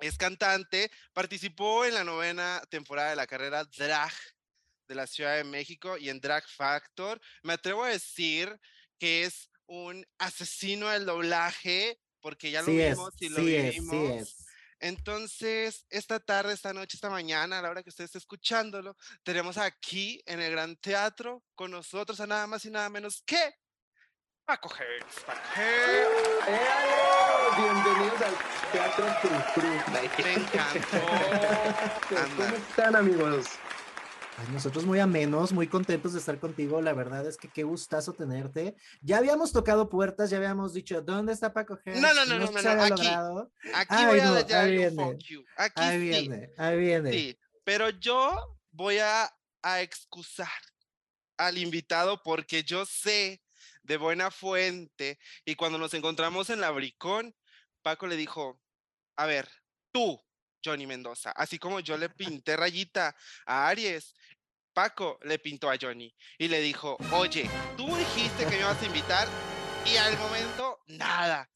[0.00, 0.90] es cantante.
[1.12, 4.14] Participó en la novena temporada de la carrera drag
[4.88, 7.20] de la Ciudad de México y en Drag Factor.
[7.42, 8.58] Me atrevo a decir
[9.00, 14.36] que es un asesino del doblaje, porque ya lo vimos y lo vimos.
[14.78, 19.58] Entonces, esta tarde, esta noche, esta mañana, a la hora que usted esté escuchándolo, tenemos
[19.58, 23.54] aquí en el Gran Teatro con nosotros a nada más y nada menos que
[24.44, 25.20] Paco Hertz.
[25.24, 26.46] Paco Hertz.
[27.56, 28.34] Bienvenidos al
[28.72, 29.06] Teatro
[29.54, 30.98] Cruz Me encantó.
[32.36, 33.46] ¿Cómo están, amigos?
[34.40, 36.80] Ay, Nosotros muy amenos, muy contentos de estar contigo.
[36.80, 38.74] La verdad es que qué gustazo tenerte.
[39.02, 42.00] Ya habíamos tocado puertas, ya habíamos dicho, ¿dónde está Paco Hertz?
[42.00, 43.06] No, no, no, no, no, no, aquí.
[43.74, 45.18] Aquí Ay, voy a no, ahí viene.
[45.28, 45.44] you.
[45.56, 46.08] Aquí Ahí sí.
[46.08, 47.12] viene, ahí viene.
[47.12, 49.30] Sí, pero yo voy a,
[49.62, 50.48] a excusar
[51.36, 53.42] al invitado porque yo sé
[53.82, 57.34] de buena fuente y cuando nos encontramos en la Bricón,
[57.82, 58.60] Paco le dijo,
[59.16, 59.48] a ver,
[59.92, 60.18] tú,
[60.64, 63.14] Johnny Mendoza, así como yo le pinté rayita
[63.46, 64.14] a Aries,
[64.72, 68.86] Paco le pintó a Johnny y le dijo, oye, tú dijiste que me ibas a
[68.86, 69.28] invitar
[69.84, 71.48] y al momento nada.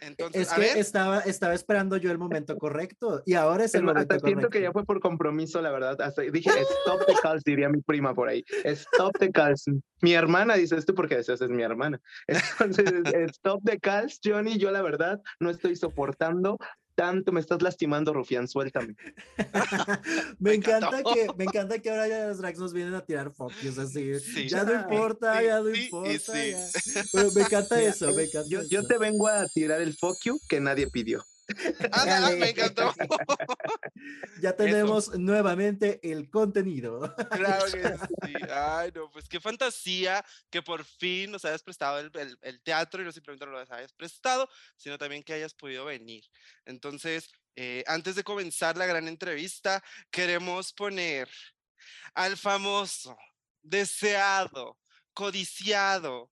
[0.00, 3.74] Entonces, Es a que ver, estaba, estaba esperando yo el momento correcto y ahora es
[3.74, 4.72] el más, momento hasta siento que ya correcto.
[4.72, 6.00] fue por compromiso, la verdad.
[6.00, 8.44] Hasta dije, stop the calls, diría mi prima por ahí.
[8.64, 9.64] Stop the calls.
[10.02, 12.00] Mi hermana dice esto porque decías, es mi hermana.
[12.26, 12.92] Entonces,
[13.30, 14.58] stop the calls, Johnny.
[14.58, 16.58] Yo, la verdad, no estoy soportando
[16.96, 17.30] tanto.
[17.30, 18.48] Me estás lastimando, Rufián.
[18.48, 18.96] Suéltame.
[20.40, 23.78] me encanta que me encanta que ahora ya los drags nos vienen a tirar focus
[23.78, 24.18] así.
[24.18, 24.48] Sí.
[24.48, 26.18] Ya no importa, sí, ya no sí importa.
[26.18, 26.50] sí.
[26.50, 27.02] ya.
[27.12, 30.40] Pero me encanta Mira, eso, me encanta Yo, te vengo a tirar el fuck you
[30.48, 31.22] que nadie pidió.
[31.92, 32.92] Ah, ah, me encantó.
[34.40, 37.14] Ya tenemos nuevamente el contenido.
[37.30, 37.82] Claro que
[38.26, 38.34] sí.
[38.52, 43.00] Ay, no, pues qué fantasía que por fin nos hayas prestado el, el- el teatro
[43.00, 46.24] y no simplemente nos lo hayas prestado, sino también que hayas podido venir.
[46.64, 51.28] Entonces, eh, antes de comenzar la gran entrevista, queremos poner
[52.14, 53.16] al famoso,
[53.62, 54.78] deseado,
[55.14, 56.30] codiciado.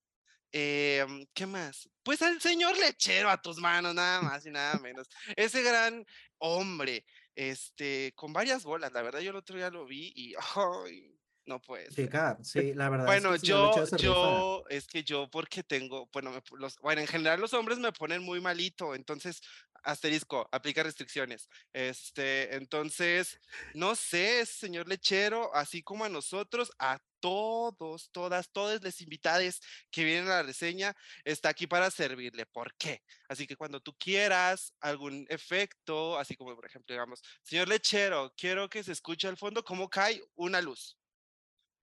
[0.54, 1.88] Em, ¿Qué más?
[2.04, 5.08] Pues al señor lechero a tus manos, nada más y nada menos.
[5.34, 6.06] Ese gran
[6.38, 8.92] hombre, este, con varias bolas.
[8.92, 12.06] La verdad, yo el otro día lo vi y ay, no puede ser.
[12.06, 13.06] Chica, sí, la verdad.
[13.06, 13.96] Bueno, es que yo, se rifa.
[13.96, 17.92] yo, es que yo porque tengo, bueno, me los, bueno, en general los hombres me
[17.92, 19.42] ponen muy malito, entonces,
[19.82, 21.48] asterisco, aplica restricciones.
[21.72, 23.40] Este, entonces,
[23.74, 29.58] no sé, señor lechero, así como a nosotros, a todos, todas, todas las invitadas
[29.90, 32.44] que vienen a la reseña, está aquí para servirle.
[32.44, 33.02] ¿Por qué?
[33.30, 38.68] Así que cuando tú quieras algún efecto, así como por ejemplo, digamos, señor lechero, quiero
[38.68, 40.98] que se escuche al fondo cómo cae una luz.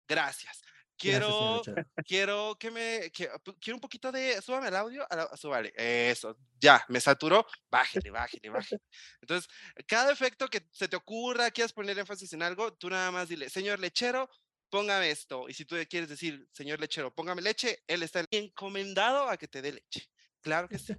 [0.07, 0.61] Gracias.
[1.03, 1.87] Gracias, Quiero, Lechero.
[2.05, 3.27] quiero que me, que,
[3.59, 8.81] quiero un poquito de, súbame el audio, súbale, eso, ya, me saturó, bájale, bájale, bájale.
[9.19, 9.49] Entonces,
[9.87, 13.49] cada efecto que se te ocurra, quieras poner énfasis en algo, tú nada más dile,
[13.49, 14.29] señor lechero,
[14.71, 15.47] póngame esto.
[15.47, 19.61] Y si tú quieres decir, señor lechero, póngame leche, él está encomendado a que te
[19.61, 20.09] dé leche.
[20.41, 20.95] Claro que sí.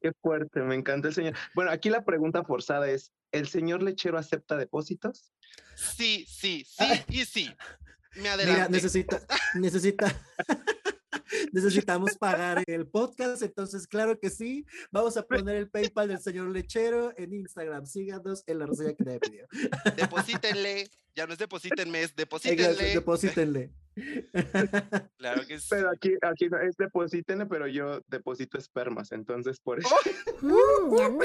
[0.00, 1.34] Qué fuerte, me encanta el señor.
[1.54, 5.32] Bueno, aquí la pregunta forzada es, ¿el señor lechero acepta depósitos?
[5.76, 7.50] Sí, sí, sí y sí.
[8.14, 8.72] Me Mira, adelanté.
[8.72, 9.20] necesita,
[9.54, 10.06] necesita,
[11.52, 16.48] necesitamos pagar el podcast, entonces claro que sí, vamos a poner el PayPal del señor
[16.48, 19.46] Lechero en Instagram, síganos en la reseña que te pidió.
[19.96, 22.94] Deposítenle, ya no es deposítenme, es Exacto, deposítenle.
[22.94, 23.72] Deposítenle.
[25.16, 25.66] Claro que sí.
[25.70, 29.88] Pero aquí, aquí no es deposítenle, pero yo deposito espermas, entonces por eso.
[30.42, 31.18] ¡Oh!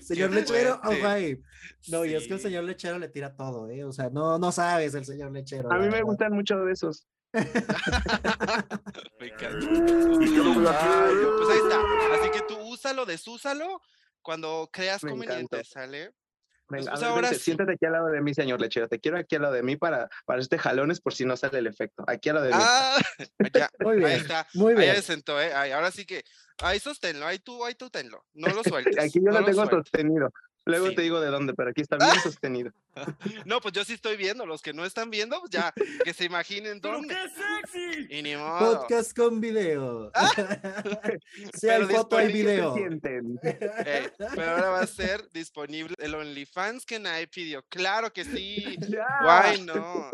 [0.00, 1.40] Señor Qué Lechero, ahí.
[1.88, 3.84] No, y es que el señor Lechero le tira todo, ¿eh?
[3.84, 5.70] O sea, no, no sabes el señor Lechero.
[5.70, 6.04] A mí me verdad.
[6.04, 7.06] gustan mucho de esos.
[9.18, 9.66] Me encanta.
[9.66, 11.80] Ay, no, pues ahí está.
[12.20, 13.80] Así que tú úsalo, desúsalo
[14.22, 15.64] cuando creas Me conveniente.
[15.64, 16.14] ¿sale?
[16.68, 17.44] Venga, pues ahora vente, sí.
[17.44, 18.88] siéntate aquí al lado de mí, señor lechero.
[18.88, 21.58] Te quiero aquí al lado de mí para, para este jalones por si no sale
[21.58, 22.02] el efecto.
[22.06, 22.60] Aquí al lado de mí.
[22.62, 22.98] Ah,
[23.54, 24.46] ya, Muy ahí bien, está.
[24.54, 24.96] muy Ahí bien.
[24.96, 25.52] se sentó, ¿eh?
[25.52, 26.24] Ahí, ahora sí que,
[26.62, 28.24] ahí sosténlo, ahí tú, ahí tú tenlo.
[28.34, 28.96] No lo sueltes.
[28.98, 30.30] aquí yo no lo tengo sostenido.
[30.64, 30.94] Luego Sí.
[30.94, 32.70] te digo de dónde, pero aquí está bien sostenido.
[33.46, 34.46] No, pues yo sí estoy viendo.
[34.46, 35.72] Los que no están viendo, pues ya,
[36.04, 37.16] que se imaginen dónde.
[38.08, 38.80] Y ni modo.
[38.80, 40.12] Podcast con video.
[41.54, 42.74] si hay Pero foto, hay disponible, video.
[43.42, 43.58] ¿Qué?
[43.86, 47.64] Eh, pero ahora va a ser disponible el OnlyFans que nadie pidió.
[47.68, 48.76] Claro que sí.
[48.88, 49.06] ¡Ya!
[49.22, 50.10] Guay, no.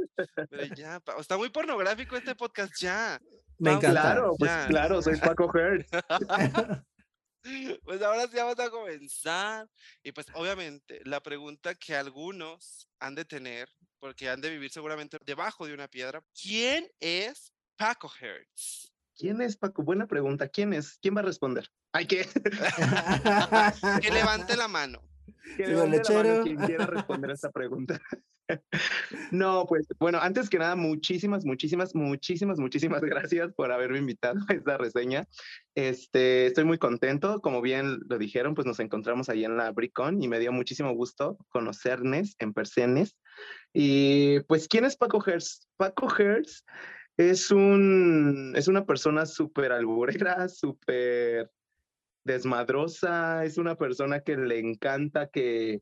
[0.50, 3.20] Pero ya, pa- está muy pornográfico este podcast ya.
[3.58, 3.90] Me encanta.
[4.02, 4.66] Claro, pues Ya.
[4.68, 5.84] claro, soy Paco Heard.
[7.84, 9.68] Pues ahora sí vamos a comenzar.
[10.02, 15.18] Y pues obviamente la pregunta que algunos han de tener, porque han de vivir seguramente
[15.24, 18.92] debajo de una piedra, ¿quién es Paco Hertz?
[19.16, 19.82] ¿Quién es Paco?
[19.82, 20.48] Buena pregunta.
[20.48, 20.98] ¿Quién es?
[21.02, 21.68] ¿Quién va a responder?
[21.92, 22.28] Hay que.
[24.02, 25.07] Que levante la mano.
[25.56, 25.64] Que
[26.42, 28.00] quien quiera responder a esta pregunta.
[29.30, 34.54] No, pues bueno, antes que nada, muchísimas, muchísimas, muchísimas, muchísimas gracias por haberme invitado a
[34.54, 35.28] esta reseña.
[35.74, 40.22] Este, estoy muy contento, como bien lo dijeron, pues nos encontramos ahí en la Bricon
[40.22, 43.16] y me dio muchísimo gusto conocerles en personas.
[43.72, 45.68] Y pues, ¿quién es Paco Hertz?
[45.76, 46.64] Paco Hertz
[47.18, 51.50] es, un, es una persona súper alburera, súper
[52.28, 55.80] desmadrosa, es una persona que le encanta que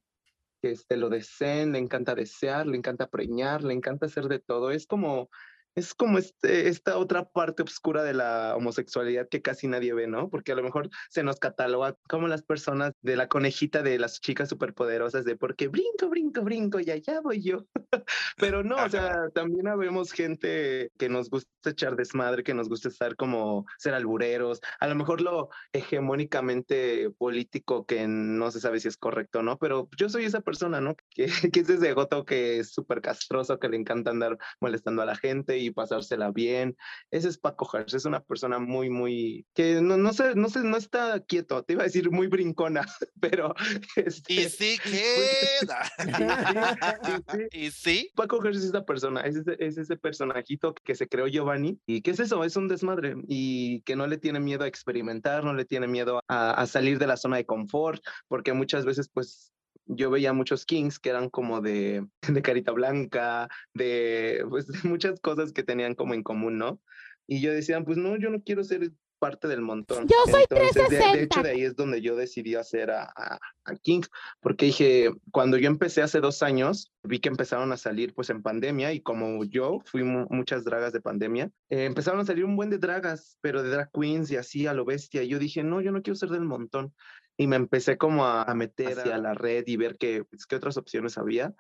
[0.63, 4.71] este, lo deseen, le encanta desear, le encanta preñar, le encanta hacer de todo.
[4.71, 5.29] Es como
[5.77, 10.31] es como este, esta otra parte oscura de la homosexualidad que casi nadie ve, ¿no?
[10.31, 14.21] Porque a lo mejor se nos cataloga como las personas de la conejita de las
[14.21, 17.67] chicas superpoderosas de porque brinco, brinco, brinco y allá voy yo.
[18.39, 22.89] Pero no, o sea, también habemos gente que nos gusta echar desmadre, que nos gusta
[22.89, 28.89] estar como ser albureros, a lo mejor lo hegemónicamente político que no se sabe si
[28.89, 29.59] es correcto, ¿no?
[29.59, 30.97] Pero yo soy esa persona, ¿no?
[31.17, 35.07] Que, que es desde goto, que es súper castroso, que le encanta andar molestando a
[35.07, 36.77] la gente y pasársela bien.
[37.11, 40.61] Ese es Paco Hars, es una persona muy, muy, que no, no, sé, no sé,
[40.61, 42.87] no está quieto, te iba a decir muy brincona,
[43.21, 43.55] pero...
[43.97, 45.83] Este, y sí queda.
[47.53, 51.27] y, sí, Paco Hars es esa persona, es ese, es ese personajito que se creó
[51.27, 52.45] Giovanni y ¿qué es eso?
[52.45, 56.21] Es un desmadre y que no le tiene miedo a experimentar, no le tiene miedo
[56.29, 59.53] a, a salir de la zona de confort, porque muchas veces pues
[59.87, 65.21] yo veía muchos Kings que eran como de, de carita blanca, de, pues, de muchas
[65.21, 66.81] cosas que tenían como en común, ¿no?
[67.27, 70.07] Y yo decía, pues no, yo no quiero ser parte del montón.
[70.07, 74.11] Yo soy Entonces, De, hecho, de ahí es donde yo decidí hacer a, a, Kings,
[74.41, 78.43] porque dije, cuando yo empecé hace dos años, vi que empezaron a salir pues en
[78.43, 82.71] pandemia y como yo fui muchas dragas de pandemia, eh, empezaron a salir un buen
[82.71, 85.23] de dragas, pero de drag queens y así a lo bestia.
[85.23, 86.95] Y yo dije, no, yo no quiero ser del montón
[87.37, 90.77] y me empecé como a, meter hacia la red y ver qué, pues, qué otras
[90.77, 91.55] opciones había.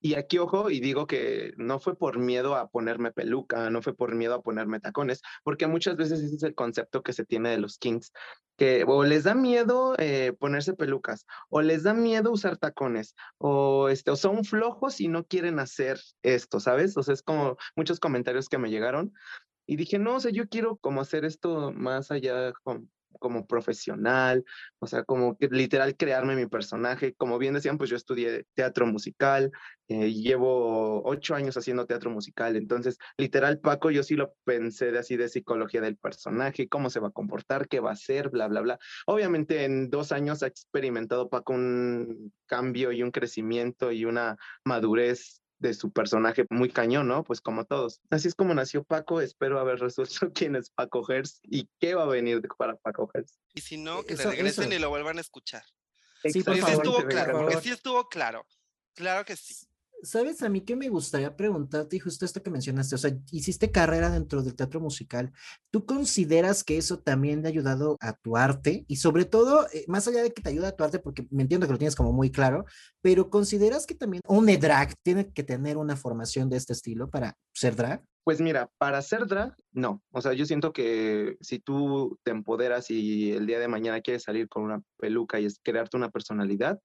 [0.00, 3.96] Y aquí, ojo, y digo que no fue por miedo a ponerme peluca, no fue
[3.96, 7.50] por miedo a ponerme tacones, porque muchas veces ese es el concepto que se tiene
[7.50, 8.12] de los kings,
[8.56, 13.88] que o les da miedo eh, ponerse pelucas, o les da miedo usar tacones, o,
[13.88, 16.96] este, o son flojos y no quieren hacer esto, ¿sabes?
[16.96, 19.12] O sea, es como muchos comentarios que me llegaron.
[19.66, 22.52] Y dije, no, o sea, yo quiero como hacer esto más allá
[23.18, 24.44] como profesional,
[24.78, 27.14] o sea, como literal crearme mi personaje.
[27.14, 29.50] Como bien decían, pues yo estudié teatro musical,
[29.88, 34.98] eh, llevo ocho años haciendo teatro musical, entonces literal Paco yo sí lo pensé de
[34.98, 38.48] así de psicología del personaje, cómo se va a comportar, qué va a hacer, bla,
[38.48, 38.78] bla, bla.
[39.06, 45.42] Obviamente en dos años ha experimentado Paco un cambio y un crecimiento y una madurez
[45.58, 47.24] de su personaje muy cañón, ¿no?
[47.24, 48.00] Pues como todos.
[48.10, 49.20] Así es como nació Paco.
[49.20, 53.38] Espero haber resuelto quién es Paco Hers y qué va a venir para Paco Hers.
[53.54, 55.64] Y si no, que se regresen y lo vuelvan a escuchar.
[56.24, 58.44] Sí, por favor, estuvo claro, porque sí estuvo claro.
[58.94, 59.67] Claro que sí.
[60.02, 61.96] ¿Sabes a mí qué me gustaría preguntarte?
[61.96, 65.32] Y justo esto que mencionaste, o sea, hiciste carrera dentro del teatro musical.
[65.70, 68.84] ¿Tú consideras que eso también te ha ayudado a tu arte?
[68.86, 71.42] Y sobre todo, eh, más allá de que te ayuda a tu arte, porque me
[71.42, 72.64] entiendo que lo tienes como muy claro,
[73.00, 77.36] pero ¿consideras que también un drag tiene que tener una formación de este estilo para
[77.52, 78.04] ser drag?
[78.24, 80.02] Pues mira, para ser drag, no.
[80.10, 84.24] O sea, yo siento que si tú te empoderas y el día de mañana quieres
[84.24, 86.78] salir con una peluca y crearte una personalidad,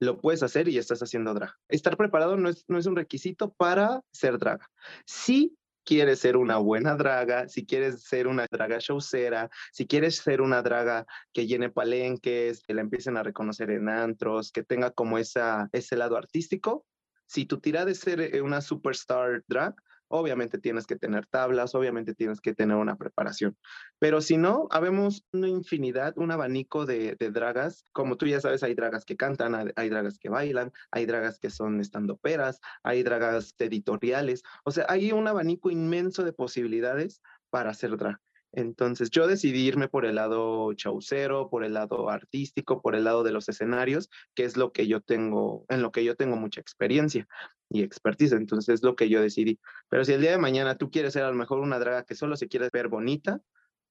[0.00, 1.54] lo puedes hacer y estás haciendo drag.
[1.68, 4.60] Estar preparado no es, no es un requisito para ser drag.
[5.04, 10.40] Si quieres ser una buena draga, si quieres ser una draga showcera, si quieres ser
[10.40, 15.18] una draga que llene palenques, que la empiecen a reconocer en antros, que tenga como
[15.18, 16.86] esa, ese lado artístico,
[17.26, 19.74] si tu tira de ser eh, una superstar drag,
[20.10, 23.56] obviamente tienes que tener tablas, obviamente tienes que tener una preparación.
[23.98, 27.84] Pero si no, habemos una infinidad, un abanico de, dragas.
[27.92, 31.50] Como tú ya sabes, hay dragas que cantan, hay dragas que bailan, hay dragas que
[31.50, 34.42] son estandoperas, hay dragas editoriales.
[34.64, 38.18] O sea, hay un abanico inmenso de posibilidades para hacer drag.
[38.52, 43.22] Entonces yo decidí irme por el lado chaucero, por el lado artístico, por el lado
[43.22, 46.60] de los escenarios, que es lo que yo tengo, en lo que yo tengo mucha
[46.60, 47.28] experiencia
[47.68, 48.32] y expertise.
[48.32, 49.60] Entonces es lo que yo decidí.
[49.88, 52.14] Pero si el día de mañana tú quieres ser a lo mejor una draga que
[52.14, 53.40] solo se quiere ver bonita,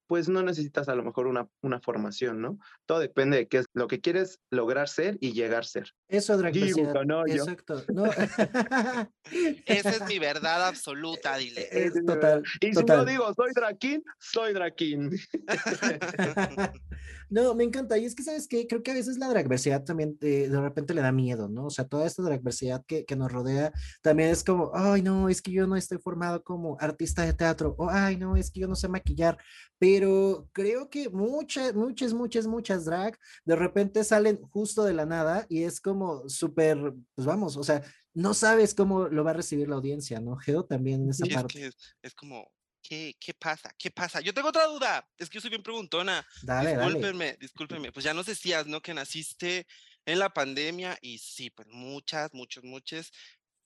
[0.09, 2.57] pues no necesitas a lo mejor una, una formación, ¿no?
[2.87, 5.93] Todo depende de qué es lo que quieres lograr ser y llegar a ser.
[6.07, 6.55] Eso, drag
[7.05, 7.83] no, Exacto.
[7.93, 8.05] No.
[9.67, 11.67] Esa es mi verdad absoluta, dile.
[11.71, 12.41] Es, total.
[12.59, 12.97] Y total.
[12.97, 15.11] si no digo soy Draquín, soy Draquín.
[17.29, 17.97] No, me encanta.
[17.97, 18.67] Y es que, ¿sabes qué?
[18.67, 21.65] Creo que a veces la dragversidad también eh, de repente le da miedo, ¿no?
[21.65, 25.41] O sea, toda esta dragversidad que, que nos rodea también es como, ay, no, es
[25.41, 28.67] que yo no estoy formado como artista de teatro, o ay, no, es que yo
[28.67, 29.37] no sé maquillar.
[29.77, 35.45] Pero creo que muchas, muchas, muchas, muchas drag de repente salen justo de la nada
[35.49, 36.77] y es como súper,
[37.15, 40.35] pues vamos, o sea, no sabes cómo lo va a recibir la audiencia, ¿no?
[40.35, 41.67] Geo también en esa parte.
[41.67, 42.51] Es, que es, como,
[42.81, 43.73] ¿qué, ¿qué pasa?
[43.77, 44.21] ¿Qué pasa?
[44.21, 45.07] Yo tengo otra duda.
[45.17, 46.25] Es que yo soy bien preguntona.
[46.41, 47.37] Dale, discúlpenme, dale.
[47.39, 47.91] discúlpenme.
[47.91, 48.81] Pues ya nos decías, ¿no?
[48.81, 49.67] Que naciste
[50.05, 53.11] en la pandemia y sí, pues muchas, muchos, muchos.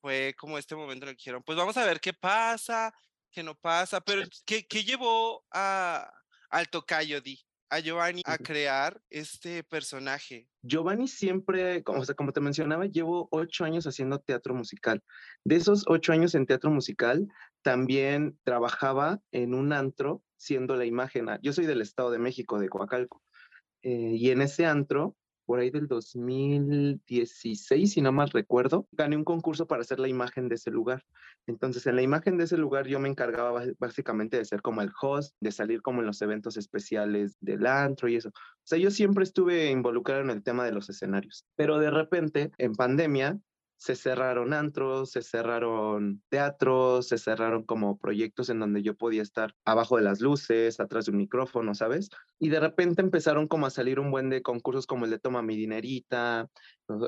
[0.02, 2.94] Fue como este momento en el que dijeron, pues vamos a ver qué pasa,
[3.32, 4.02] qué no pasa.
[4.02, 6.12] Pero, ¿qué, qué llevó a,
[6.50, 7.40] al tocayo, Di?
[7.74, 10.48] A Giovanni a crear este personaje?
[10.62, 15.04] Giovanni siempre, como, como te mencionaba, llevo ocho años haciendo teatro musical.
[15.44, 17.28] De esos ocho años en teatro musical,
[17.64, 21.26] también trabajaba en un antro siendo la imagen.
[21.42, 23.24] Yo soy del Estado de México, de Coacalco.
[23.82, 25.16] Eh, y en ese antro
[25.46, 30.50] por ahí del 2016, si no mal recuerdo, gané un concurso para hacer la imagen
[30.50, 31.04] de ese lugar.
[31.48, 34.92] Entonces, en la imagen de ese lugar yo me encargaba básicamente de ser como el
[35.02, 38.30] host, de salir como en los eventos especiales del antro y eso.
[38.30, 42.52] O sea, yo siempre estuve involucrado en el tema de los escenarios, pero de repente,
[42.58, 43.40] en pandemia,
[43.84, 49.56] se cerraron antros, se cerraron teatros, se cerraron como proyectos en donde yo podía estar
[49.66, 52.10] abajo de las luces, atrás de un micrófono, ¿sabes?
[52.40, 55.42] Y de repente empezaron como a salir un buen de concursos como el de Toma
[55.42, 56.50] mi dinerita,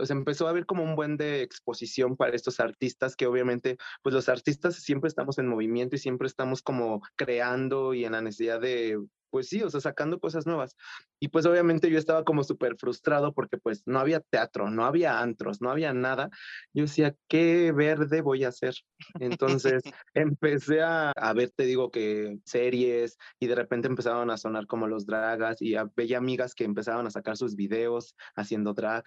[0.03, 4.13] se empezó a ver como un buen de exposición para estos artistas que obviamente, pues
[4.13, 8.59] los artistas siempre estamos en movimiento y siempre estamos como creando y en la necesidad
[8.59, 8.99] de
[9.29, 10.75] pues sí, o sea, sacando cosas nuevas.
[11.19, 15.19] Y pues obviamente yo estaba como súper frustrado porque pues no había teatro, no había
[15.19, 16.29] antros, no había nada.
[16.73, 18.75] Yo decía, ¿qué verde voy a hacer?
[19.19, 19.81] Entonces
[20.13, 24.87] empecé a, a ver, te digo que series y de repente empezaban a sonar como
[24.87, 29.05] los dragas y veía amigas que empezaban a sacar sus videos haciendo drag.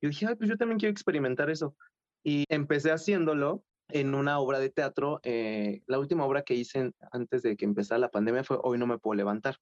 [0.00, 1.76] Yo dije, Ay, pues yo también quiero experimentar eso.
[2.22, 5.20] Y empecé haciéndolo en una obra de teatro.
[5.22, 8.86] Eh, la última obra que hice antes de que empezara la pandemia fue Hoy no
[8.86, 9.58] me puedo levantar.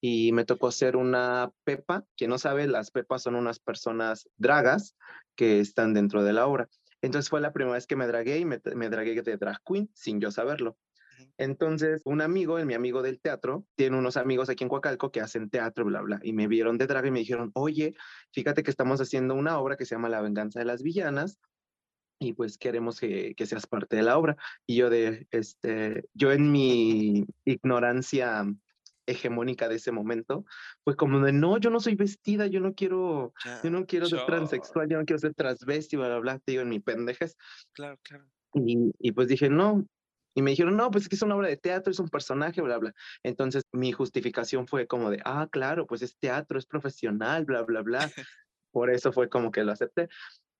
[0.00, 2.04] Y me tocó ser una pepa.
[2.16, 4.96] Quien no sabe, las pepas son unas personas dragas
[5.36, 6.68] que están dentro de la obra.
[7.02, 9.90] Entonces fue la primera vez que me dragué y me, me dragué de drag queen
[9.94, 10.76] sin yo saberlo.
[11.38, 15.50] Entonces, un amigo, mi amigo del teatro, tiene unos amigos aquí en Coacalco que hacen
[15.50, 17.94] teatro, bla, bla, y me vieron de drag y me dijeron, oye,
[18.32, 21.38] fíjate que estamos haciendo una obra que se llama La venganza de las villanas,
[22.20, 24.36] y pues queremos que, que, seas parte de la obra.
[24.66, 28.44] Y yo de, este, yo en mi ignorancia
[29.06, 30.44] hegemónica de ese momento,
[30.84, 33.32] pues como de, no, yo no soy vestida, yo no quiero,
[33.64, 36.62] yo no quiero ser transexual, yo no quiero ser transvesti, bla, bla, bla, te digo
[36.62, 37.36] en mi pendejas.
[37.72, 38.26] Claro, claro.
[38.54, 39.86] Y, y pues dije, no,
[40.34, 42.60] y me dijeron, no, pues es que es una obra de teatro, es un personaje,
[42.60, 42.94] bla, bla.
[43.22, 47.82] Entonces mi justificación fue como de, ah, claro, pues es teatro, es profesional, bla, bla,
[47.82, 47.98] bla.
[48.72, 50.08] Por eso fue como que lo acepté.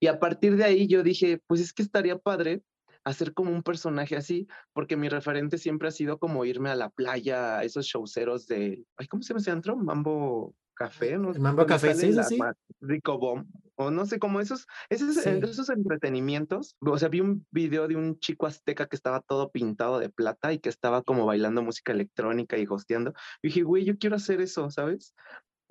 [0.00, 2.62] Y a partir de ahí yo dije, pues es que estaría padre
[3.04, 6.90] hacer como un personaje así, porque mi referente siempre ha sido como irme a la
[6.90, 9.76] playa, a esos showceros de, ay, ¿cómo se llama ese antro?
[9.76, 11.32] Mambo Café, ¿no?
[11.34, 12.38] Mambo Café, sí, sí,
[12.80, 15.28] Rico Bomb, o no sé, como esos, esos, sí.
[15.42, 16.76] esos entretenimientos.
[16.80, 20.52] O sea, vi un video de un chico azteca que estaba todo pintado de plata
[20.52, 23.12] y que estaba como bailando música electrónica y hosteando.
[23.42, 25.14] Y dije, güey, yo quiero hacer eso, ¿sabes?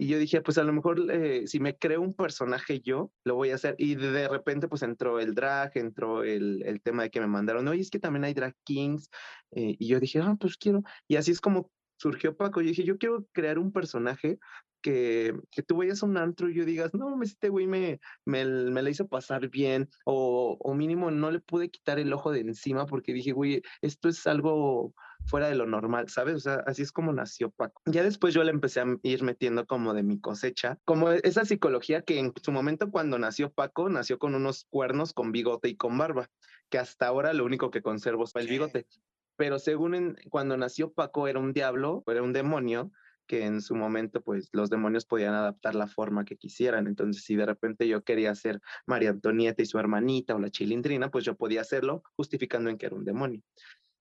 [0.02, 3.36] Y yo dije, pues a lo mejor eh, si me creo un personaje yo, lo
[3.36, 3.76] voy a hacer.
[3.78, 7.68] Y de repente pues entró el drag, entró el, el tema de que me mandaron,
[7.68, 9.10] oye, es que también hay drag kings.
[9.52, 10.84] Eh, y yo dije, ah, pues quiero.
[11.10, 12.62] Y así es como surgió Paco.
[12.62, 14.40] Yo dije, yo quiero crear un personaje
[14.82, 18.46] que, que tú vayas a un antro y yo digas, no, este güey me, me,
[18.46, 22.40] me la hizo pasar bien, o, o mínimo no le pude quitar el ojo de
[22.40, 24.94] encima porque dije, güey, esto es algo
[25.26, 26.36] fuera de lo normal, ¿sabes?
[26.36, 27.82] O sea, así es como nació Paco.
[27.86, 32.02] Ya después yo le empecé a ir metiendo como de mi cosecha, como esa psicología
[32.02, 35.98] que en su momento cuando nació Paco, nació con unos cuernos, con bigote y con
[35.98, 36.30] barba,
[36.70, 38.88] que hasta ahora lo único que conservo es el bigote.
[39.36, 42.92] Pero según en, cuando nació Paco era un diablo, era un demonio,
[43.30, 46.88] que en su momento pues los demonios podían adaptar la forma que quisieran.
[46.88, 51.12] Entonces si de repente yo quería ser María Antonieta y su hermanita o la chilindrina,
[51.12, 53.44] pues yo podía hacerlo justificando en que era un demonio.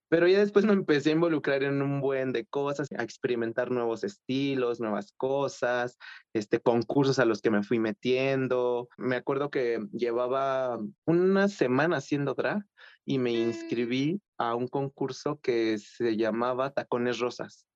[0.09, 4.05] Pero ya después me empecé a involucrar en un buen de cosas, a experimentar nuevos
[4.05, 5.99] estilos, nuevas cosas,
[6.33, 8.89] este, concursos a los que me fui metiendo.
[8.97, 12.65] Me acuerdo que llevaba una semana haciendo drag
[13.05, 17.67] y me inscribí a un concurso que se llamaba Tacones Rosas.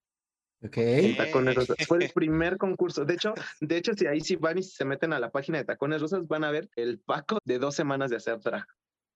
[0.65, 0.77] Ok.
[1.17, 1.77] Tacones Rosas.
[1.87, 3.05] Fue el primer concurso.
[3.05, 5.65] De hecho, de hecho, si ahí sí van y se meten a la página de
[5.65, 8.65] Tacones Rosas, van a ver el Paco de dos semanas de hacer drag.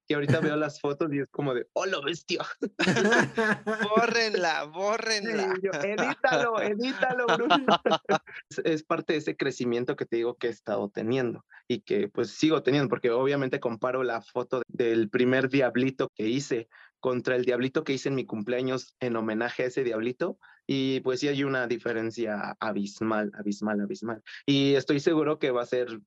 [0.06, 2.40] Que ahorita veo las fotos y es como de, ¡oh, lo bestia!
[3.96, 5.54] bórrenla, bórrenla.
[5.82, 7.56] edítalo, edítalo, Bruno.
[8.64, 12.30] es, parte de ese crecimiento que te digo que he estado teniendo y que pues
[12.30, 16.68] sigo teniendo, porque obviamente comparo la foto del primer diablito que hice
[17.00, 21.20] contra el diablito que hice en mi cumpleaños en homenaje a ese diablito y pues
[21.20, 24.22] sí hay una diferencia abismal, abismal, abismal.
[24.44, 26.00] Y estoy seguro que va a ser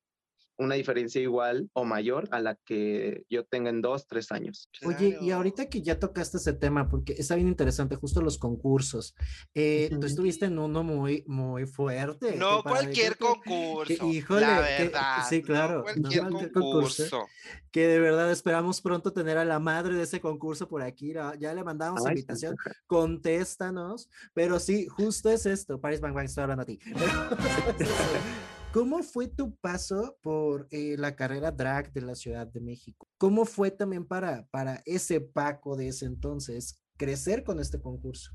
[0.60, 4.68] una diferencia igual o mayor a la que yo tenga en dos, tres años.
[4.84, 9.14] Oye, y ahorita que ya tocaste ese tema, porque está bien interesante, justo los concursos,
[9.54, 12.36] eh, tú estuviste en uno muy, muy fuerte.
[12.36, 14.06] No cualquier concurso.
[14.06, 15.82] híjole, la verdad, sí, claro.
[15.82, 17.26] cualquier, concurso.
[17.72, 21.14] Que de verdad esperamos pronto tener a la madre de ese concurso por aquí.
[21.38, 22.56] Ya le mandamos invitación,
[22.86, 24.10] contéstanos.
[24.34, 25.80] Pero sí, justo es esto.
[25.80, 26.78] Paris Bang Bang, estoy hablando a ti.
[28.72, 33.08] ¿Cómo fue tu paso por eh, la carrera drag de la Ciudad de México?
[33.18, 38.30] ¿Cómo fue también para, para ese Paco de ese entonces crecer con este concurso?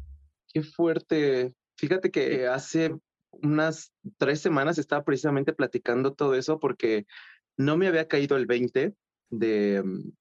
[0.51, 1.53] Qué fuerte.
[1.77, 2.93] Fíjate que hace
[3.31, 7.05] unas tres semanas estaba precisamente platicando todo eso porque
[7.55, 8.93] no me había caído el 20
[9.29, 10.11] de, mm,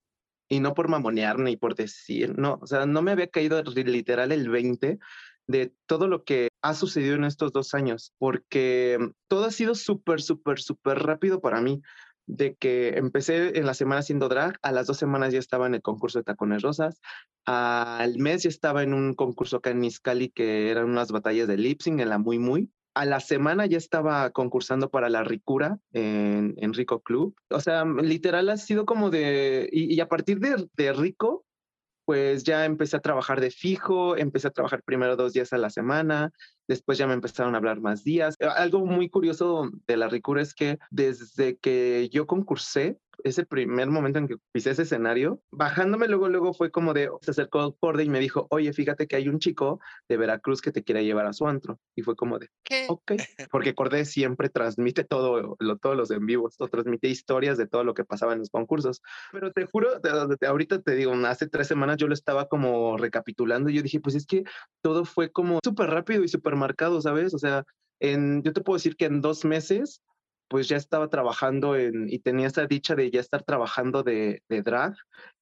[0.48, 4.30] y no por mamonear ni por decir, no, o sea, no me había caído literal
[4.30, 5.00] el 20
[5.47, 10.22] de todo lo que ha sucedido en estos dos años, porque todo ha sido súper,
[10.22, 11.82] súper, súper rápido para mí.
[12.26, 15.74] De que empecé en la semana haciendo drag, a las dos semanas ya estaba en
[15.74, 16.99] el concurso de Tacones Rosas,
[17.45, 21.59] al mes ya estaba en un concurso acá en Iscali que eran unas batallas de
[21.59, 25.78] lip sync en la Muy Muy, a la semana ya estaba concursando para la Ricura
[25.92, 27.34] en, en Rico Club.
[27.51, 31.45] O sea, literal ha sido como de, y, a partir de, de Rico,
[32.05, 35.70] pues ya empecé a trabajar de fijo, empecé a trabajar primero dos días a la
[35.70, 36.30] semana,
[36.68, 38.36] después ya me empezaron a hablar más días.
[38.56, 44.18] Algo muy curioso de la Ricura es que desde que yo concursé, ese primer momento
[44.18, 48.08] en que pisé ese escenario, bajándome luego, luego fue como de, se acercó Corde y
[48.08, 51.32] me dijo, oye, fíjate que hay un chico de Veracruz que te quiere llevar a
[51.32, 51.78] su antro.
[51.94, 52.86] Y fue como de, ¿qué?
[52.88, 53.12] Ok,
[53.50, 57.94] porque Corde siempre transmite todo, lo, todos los en vivos, transmite historias de todo lo
[57.94, 59.02] que pasaba en los concursos.
[59.32, 59.88] Pero te juro,
[60.46, 64.14] ahorita te digo, hace tres semanas yo lo estaba como recapitulando y yo dije, pues
[64.14, 64.44] es que
[64.82, 67.34] todo fue como súper rápido y súper marcado, ¿sabes?
[67.34, 67.64] O sea,
[68.00, 70.02] en, yo te puedo decir que en dos meses
[70.48, 74.62] pues ya estaba trabajando en, y tenía esa dicha de ya estar trabajando de, de
[74.62, 74.94] drag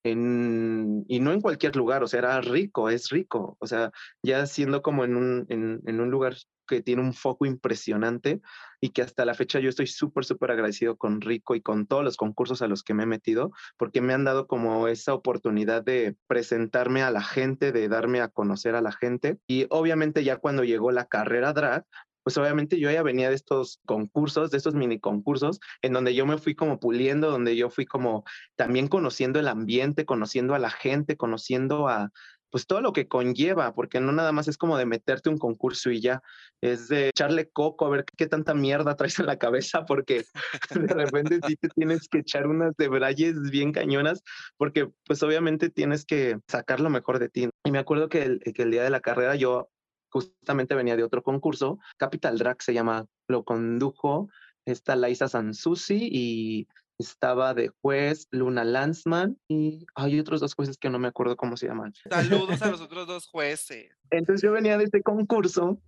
[0.05, 3.91] en, y no en cualquier lugar, o sea, era rico, es rico, o sea,
[4.23, 6.37] ya siendo como en un, en, en un lugar
[6.73, 8.41] que tiene un foco impresionante
[8.81, 12.03] y que hasta la fecha yo estoy súper, súper agradecido con Rico y con todos
[12.03, 15.83] los concursos a los que me he metido, porque me han dado como esa oportunidad
[15.83, 19.39] de presentarme a la gente, de darme a conocer a la gente.
[19.47, 21.85] Y obviamente ya cuando llegó la carrera drag,
[22.23, 26.25] pues obviamente yo ya venía de estos concursos, de estos mini concursos, en donde yo
[26.25, 28.25] me fui como puliendo, donde yo fui como
[28.57, 32.11] también conociendo el ambiente, conociendo a la gente, conociendo a
[32.53, 35.91] pues todo lo que conlleva, porque no nada más es como de meterte un concurso
[35.91, 36.23] y ya,
[36.61, 40.25] es de echarle coco a ver qué tanta mierda traes en la cabeza, porque
[40.93, 44.23] de repente sí te tienes que echar unas de brayes bien cañonas,
[44.59, 47.49] porque pues obviamente tienes que sacar lo mejor de ti.
[47.65, 49.71] Y me acuerdo que el, que el día de la carrera yo
[50.11, 54.29] justamente venía de otro concurso, Capital Drag se llama, lo condujo
[54.67, 56.69] esta Laisa Sansusi y
[57.03, 61.57] estaba de juez Luna Lanzman y hay otros dos jueces que no me acuerdo cómo
[61.57, 61.93] se llaman.
[62.09, 63.91] Saludos a los otros dos jueces.
[64.11, 65.81] Entonces yo venía de este concurso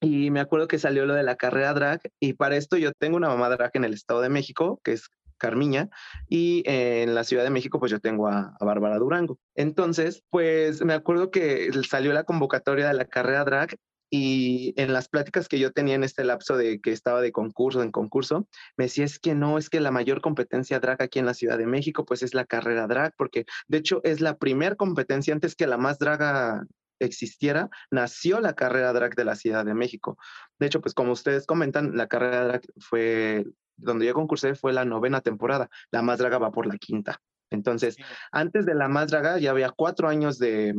[0.00, 3.16] y me acuerdo que salió lo de la carrera drag y para esto yo tengo
[3.16, 5.90] una mamá drag en el Estado de México, que es Carmiña,
[6.28, 9.38] y en la Ciudad de México pues yo tengo a, a, Bárbara Durango.
[9.54, 13.76] Entonces, pues me acuerdo que salió la convocatoria de la carrera drag
[14.10, 17.82] y en las pláticas que yo tenía en este lapso de que estaba de concurso
[17.82, 21.26] en concurso, me decía, es que no, es que la mayor competencia drag aquí en
[21.26, 24.76] la Ciudad de México, pues es la carrera drag, porque de hecho es la primera
[24.76, 26.64] competencia antes que la más draga
[27.00, 30.16] existiera, nació la carrera drag de la Ciudad de México.
[30.58, 33.44] De hecho, pues como ustedes comentan, la carrera drag fue,
[33.76, 37.20] donde yo concursé fue la novena temporada, la más draga va por la quinta.
[37.50, 37.96] Entonces,
[38.32, 40.74] antes de la más draga ya había cuatro años de,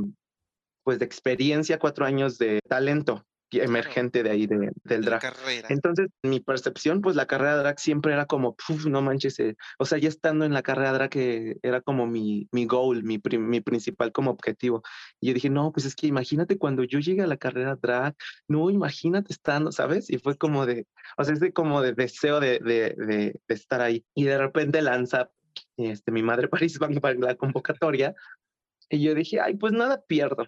[0.86, 5.34] pues de experiencia, cuatro años de talento emergente de ahí de, del drag.
[5.70, 8.56] Entonces, mi percepción, pues la carrera drag siempre era como,
[8.88, 12.48] no manches, eh", o sea, ya estando en la carrera drag que era como mi,
[12.52, 14.84] mi goal, mi, mi principal como objetivo.
[15.20, 18.16] Y yo dije, no, pues es que imagínate cuando yo llegue a la carrera drag,
[18.48, 20.10] no, imagínate estando, ¿sabes?
[20.10, 24.06] Y fue como de, o sea, es como de deseo de, de, de, estar ahí.
[24.14, 25.30] Y de repente lanza
[25.78, 28.14] este, mi madre París para la convocatoria.
[28.90, 30.48] Y yo dije, ay, pues nada pierdo.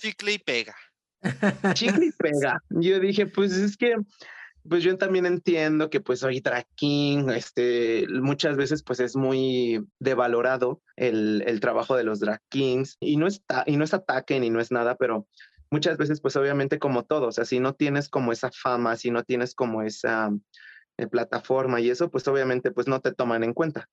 [0.00, 0.76] Chicle y pega.
[1.74, 2.62] Chicle y pega.
[2.70, 3.96] Yo dije, pues es que
[4.68, 6.66] pues yo también entiendo que pues soy drag
[7.34, 13.16] este, muchas veces pues es muy devalorado el, el trabajo de los drag kings y
[13.16, 15.26] no, está, y no es ataque ni no es nada, pero
[15.70, 19.10] muchas veces pues obviamente como todo, o sea, si no tienes como esa fama, si
[19.10, 20.30] no tienes como esa
[20.98, 23.88] eh, plataforma y eso, pues obviamente pues no te toman en cuenta.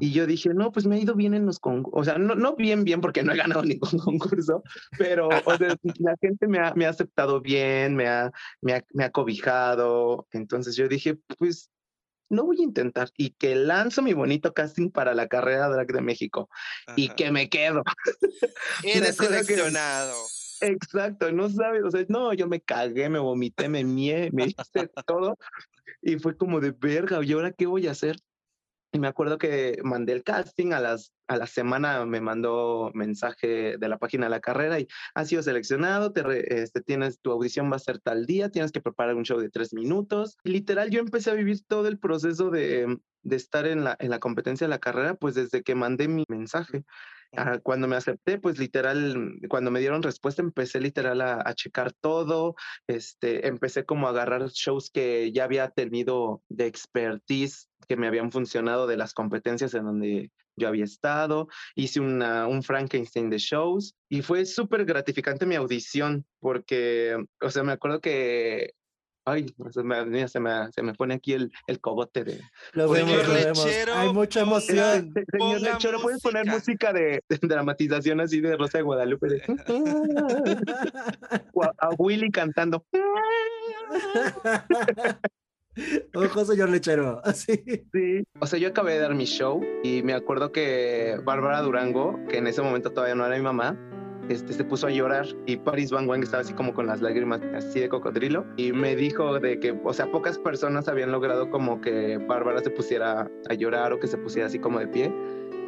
[0.00, 2.34] Y yo dije, no, pues me ha ido bien en los concursos, o sea, no,
[2.34, 4.62] no bien, bien, porque no he ganado ningún concurso,
[4.98, 5.28] pero
[5.98, 10.26] la gente me ha, me ha aceptado bien, me ha, me, ha, me ha cobijado.
[10.32, 11.70] Entonces yo dije, pues
[12.28, 16.00] no voy a intentar y que lanzo mi bonito casting para la carrera drag de
[16.00, 16.48] México
[16.96, 17.82] y que me quedo.
[18.82, 20.14] Eres seleccionado.
[20.60, 24.88] exacto, no sabes, o sea, no, yo me cagué, me vomité, me mié, me hice
[25.06, 25.38] todo
[26.02, 28.16] y fue como de verga, ¿y ahora qué voy a hacer?
[28.92, 33.76] Y me acuerdo que mandé el casting, a, las, a la semana me mandó mensaje
[33.78, 36.22] de la página de la carrera y ha sido seleccionado, te
[36.62, 39.50] este, tienes, tu audición va a ser tal día, tienes que preparar un show de
[39.50, 40.38] tres minutos.
[40.44, 44.20] Literal, yo empecé a vivir todo el proceso de, de estar en la, en la
[44.20, 46.84] competencia de la carrera, pues desde que mandé mi mensaje.
[47.62, 52.54] Cuando me acepté, pues literal, cuando me dieron respuesta, empecé literal a, a, checar todo,
[52.86, 58.32] este, empecé como a agarrar shows que ya había tenido de expertise, que me habían
[58.32, 63.94] funcionado de las competencias en donde yo había estado, hice una, un Frankenstein de shows
[64.08, 68.72] y fue súper gratificante mi audición porque, o sea, me acuerdo que
[69.28, 72.40] Ay, se me, se me, se me pone aquí el, el cobote de.
[72.74, 73.66] Lo vemos, lo vemos.
[73.96, 75.12] Hay mucha emoción.
[75.32, 79.26] señor Lechero, ¿puedes poner música de, de, dramatización así de Rosa de Guadalupe?
[79.26, 79.42] De...
[81.60, 82.86] a, a Willy cantando.
[86.14, 87.20] Ojo, señor lechero.
[87.24, 87.64] Así.
[87.92, 88.22] Sí.
[88.40, 92.38] O sea, yo acabé de dar mi show y me acuerdo que Bárbara Durango, que
[92.38, 93.76] en ese momento todavía no era mi mamá,
[94.28, 97.40] este, se puso a llorar y Paris Van Wang estaba así como con las lágrimas
[97.54, 101.80] así de cocodrilo y me dijo de que, o sea, pocas personas habían logrado como
[101.80, 105.12] que Bárbara se pusiera a llorar o que se pusiera así como de pie.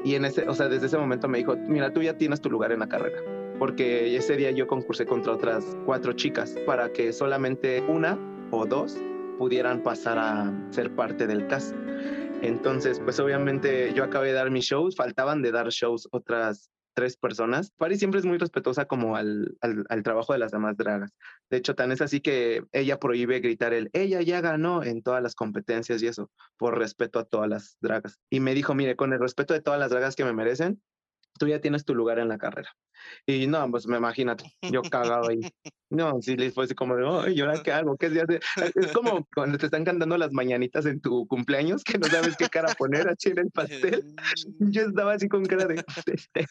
[0.05, 2.51] Y en ese, o sea, desde ese momento me dijo, mira, tú ya tienes tu
[2.51, 3.19] lugar en la carrera.
[3.59, 8.17] Porque ese día yo concursé contra otras cuatro chicas para que solamente una
[8.53, 8.97] o dos
[9.39, 11.75] pudieran pasar a ser parte del cast.
[12.43, 17.17] Entonces, pues obviamente yo acabé de dar mis shows, faltaban de dar shows otras tres
[17.17, 17.71] personas.
[17.77, 21.13] Paris siempre es muy respetuosa como al, al, al, trabajo de las demás dragas.
[21.49, 25.23] De hecho, tan es así que ella prohíbe gritar el ella ya ganó en todas
[25.23, 28.19] las competencias y eso, por respeto a todas las dragas.
[28.31, 30.83] Y me dijo, mire, con el respeto de todas las dragas que me merecen,
[31.39, 32.71] tú ya tienes tu lugar en la carrera.
[33.27, 35.41] Y no, pues me imagínate, yo cagado ahí.
[35.91, 37.97] No, sí, les fue así como ay, ¿y ahora qué hago?
[37.97, 38.41] ¿Qué se hace?
[38.75, 42.49] Es como cuando te están cantando las mañanitas en tu cumpleaños, que no sabes qué
[42.49, 44.15] cara poner así en el pastel.
[44.59, 46.47] Yo estaba así con cara de, este,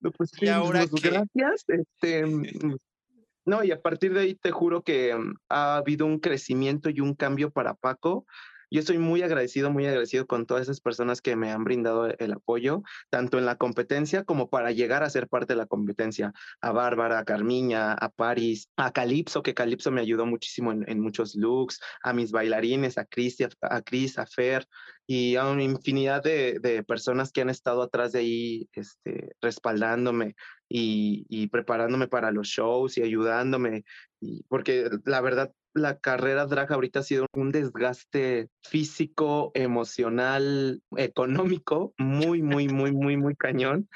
[0.00, 1.64] no, pues, ¿Y ahora pues, gracias.
[1.68, 2.24] Este,
[3.46, 5.16] no, y a partir de ahí te juro que
[5.48, 8.26] ha habido un crecimiento y un cambio para Paco
[8.72, 12.32] yo estoy muy agradecido, muy agradecido con todas esas personas que me han brindado el
[12.32, 16.32] apoyo, tanto en la competencia como para llegar a ser parte de la competencia.
[16.62, 21.34] A Bárbara, a Carmiña, a Paris, a Calipso, que Calipso me ayudó muchísimo en, muchos
[21.34, 24.66] looks, a mis bailarines, a Chris, a, Chris, a Fer
[25.06, 30.34] y a una infinidad de, de, personas que han estado atrás de ahí este, respaldándome
[30.72, 33.84] y, preparándome para los shows y ayudándome,
[34.48, 42.42] porque la verdad la carrera drag ahorita ha sido un desgaste físico, emocional, económico, muy,
[42.42, 43.88] muy, muy, muy, muy cañón.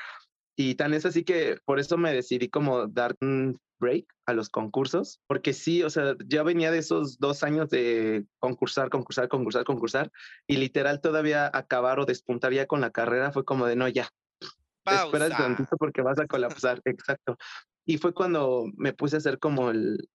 [0.57, 4.49] Y tan es así que por eso me decidí como dar un break a los
[4.49, 9.65] concursos, porque sí, o sea, ya venía de esos dos años de concursar, concursar, concursar,
[9.65, 10.11] concursar,
[10.47, 14.09] y literal todavía acabar o despuntar ya con la carrera fue como de no, ya.
[14.87, 17.37] Espera un tantito porque vas a colapsar, exacto.
[17.85, 20.09] Y fue cuando me puse a hacer como el,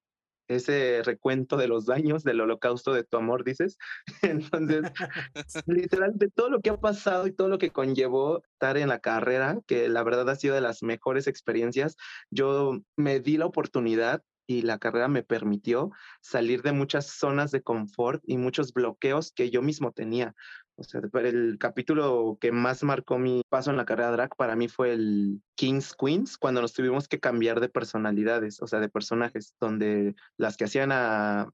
[0.51, 3.77] ese recuento de los daños del holocausto de tu amor, dices.
[4.21, 4.91] Entonces,
[5.67, 8.99] literal, de todo lo que ha pasado y todo lo que conllevó estar en la
[8.99, 11.95] carrera, que la verdad ha sido de las mejores experiencias,
[12.29, 15.91] yo me di la oportunidad y la carrera me permitió
[16.21, 20.35] salir de muchas zonas de confort y muchos bloqueos que yo mismo tenía.
[20.81, 24.67] O sea, el capítulo que más marcó mi paso en la carrera drag para mí
[24.67, 29.53] fue el Kings Queens, cuando nos tuvimos que cambiar de personalidades, o sea, de personajes,
[29.59, 31.49] donde las que hacían a,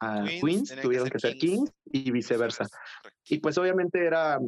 [0.00, 1.70] a Queens, Queens tuvieron que ser, que ser Kings.
[1.70, 2.68] Kings y viceversa.
[3.28, 4.38] Y pues obviamente era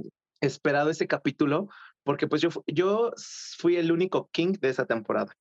[0.40, 1.68] esperado ese capítulo
[2.04, 3.12] porque pues yo, yo
[3.58, 5.36] fui el único King de esa temporada.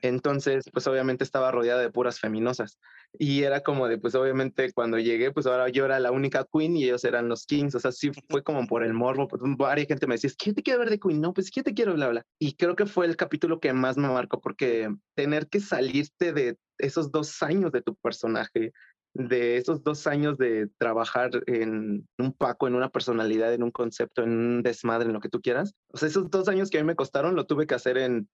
[0.00, 2.78] Entonces, pues obviamente estaba rodeada de puras feminosas.
[3.18, 6.76] Y era como de, pues obviamente cuando llegué, pues ahora yo era la única queen
[6.76, 7.74] y ellos eran los kings.
[7.74, 9.28] O sea, sí fue como por el morbo.
[9.28, 11.20] Pues, varias gente me decía, que te quiero ver de queen.
[11.20, 12.26] No, pues que te quiero, bla, bla.
[12.38, 16.56] Y creo que fue el capítulo que más me marcó porque tener que salirte de
[16.78, 18.72] esos dos años de tu personaje
[19.14, 24.22] de esos dos años de trabajar en un paco, en una personalidad, en un concepto,
[24.22, 25.74] en un desmadre, en lo que tú quieras.
[25.88, 28.28] O sea, esos dos años que a mí me costaron, lo tuve que hacer en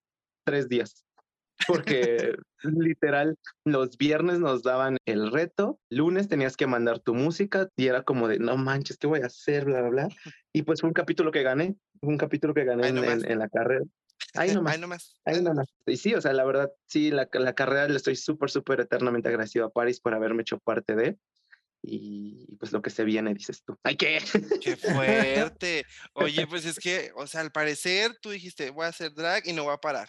[0.45, 1.05] tres días.
[1.67, 7.87] Porque literal, los viernes nos daban el reto, lunes tenías que mandar tu música y
[7.87, 9.65] era como de, no manches, ¿qué voy a hacer?
[9.65, 10.09] Bla, bla, bla.
[10.53, 13.85] Y pues fue un capítulo que gané, un capítulo que gané en, en, la carrera.
[14.35, 14.75] Ahí nomás.
[14.75, 15.21] Ahí nomás.
[15.25, 15.69] Ahí nomás.
[15.87, 19.29] Y sí, o sea, la verdad, sí, la, la carrera le estoy súper, súper eternamente
[19.29, 21.19] agradecido a Paris por haberme hecho parte de.
[21.81, 23.79] Y pues lo que se viene, dices tú.
[23.85, 24.21] ¡Ay, qué!
[24.61, 25.85] ¡Qué fuerte!
[26.15, 29.53] Oye, pues es que, o sea, al parecer tú dijiste, voy a hacer drag y
[29.53, 30.09] no voy a parar.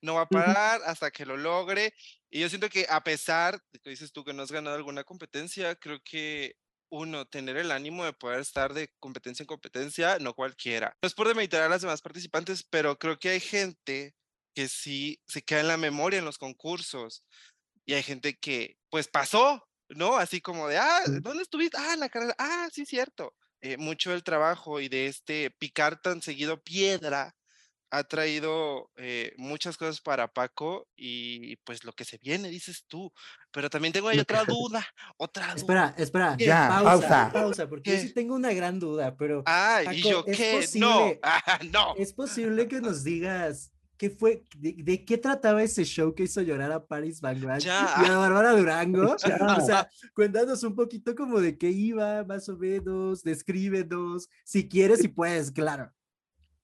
[0.00, 1.94] No va a parar hasta que lo logre.
[2.30, 5.04] Y yo siento que a pesar de que dices tú que no has ganado alguna
[5.04, 6.56] competencia, creo que
[6.90, 10.96] uno, tener el ánimo de poder estar de competencia en competencia, no cualquiera.
[11.02, 14.14] No es por demeritar a las demás participantes, pero creo que hay gente
[14.54, 17.24] que sí se queda en la memoria en los concursos
[17.84, 20.16] y hay gente que pues pasó, ¿no?
[20.16, 21.76] Así como de, ah, ¿dónde estuviste?
[21.78, 23.34] Ah, en la carrera, ah, sí, cierto.
[23.60, 27.34] Eh, mucho del trabajo y de este picar tan seguido piedra
[27.90, 33.12] ha traído eh, muchas cosas para Paco y pues lo que se viene, dices tú.
[33.50, 34.86] Pero también tengo ahí otra duda,
[35.16, 39.42] otra Espera, espera, ya, pausa, pausa, porque yo sí tengo una gran duda, pero.
[39.46, 41.94] Ah, y yo qué, no, ah, no.
[41.96, 44.44] Es posible que nos digas ¿Qué fue?
[44.56, 49.16] De, qué trataba ese show que hizo llorar a Paris Van y a Bárbara Durango?
[49.58, 55.02] O sea, cuéntanos un poquito como de qué iba, más o menos, descríbenos, si quieres
[55.02, 55.92] y puedes, claro.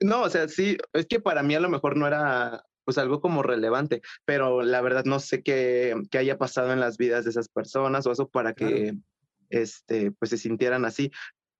[0.05, 3.22] No, o sea, sí, es que para mí a lo mejor no era pues algo
[3.22, 7.30] como relevante, pero la verdad no sé qué, qué haya pasado en las vidas de
[7.30, 8.98] esas personas o eso para que
[9.48, 11.11] este, pues se sintieran así.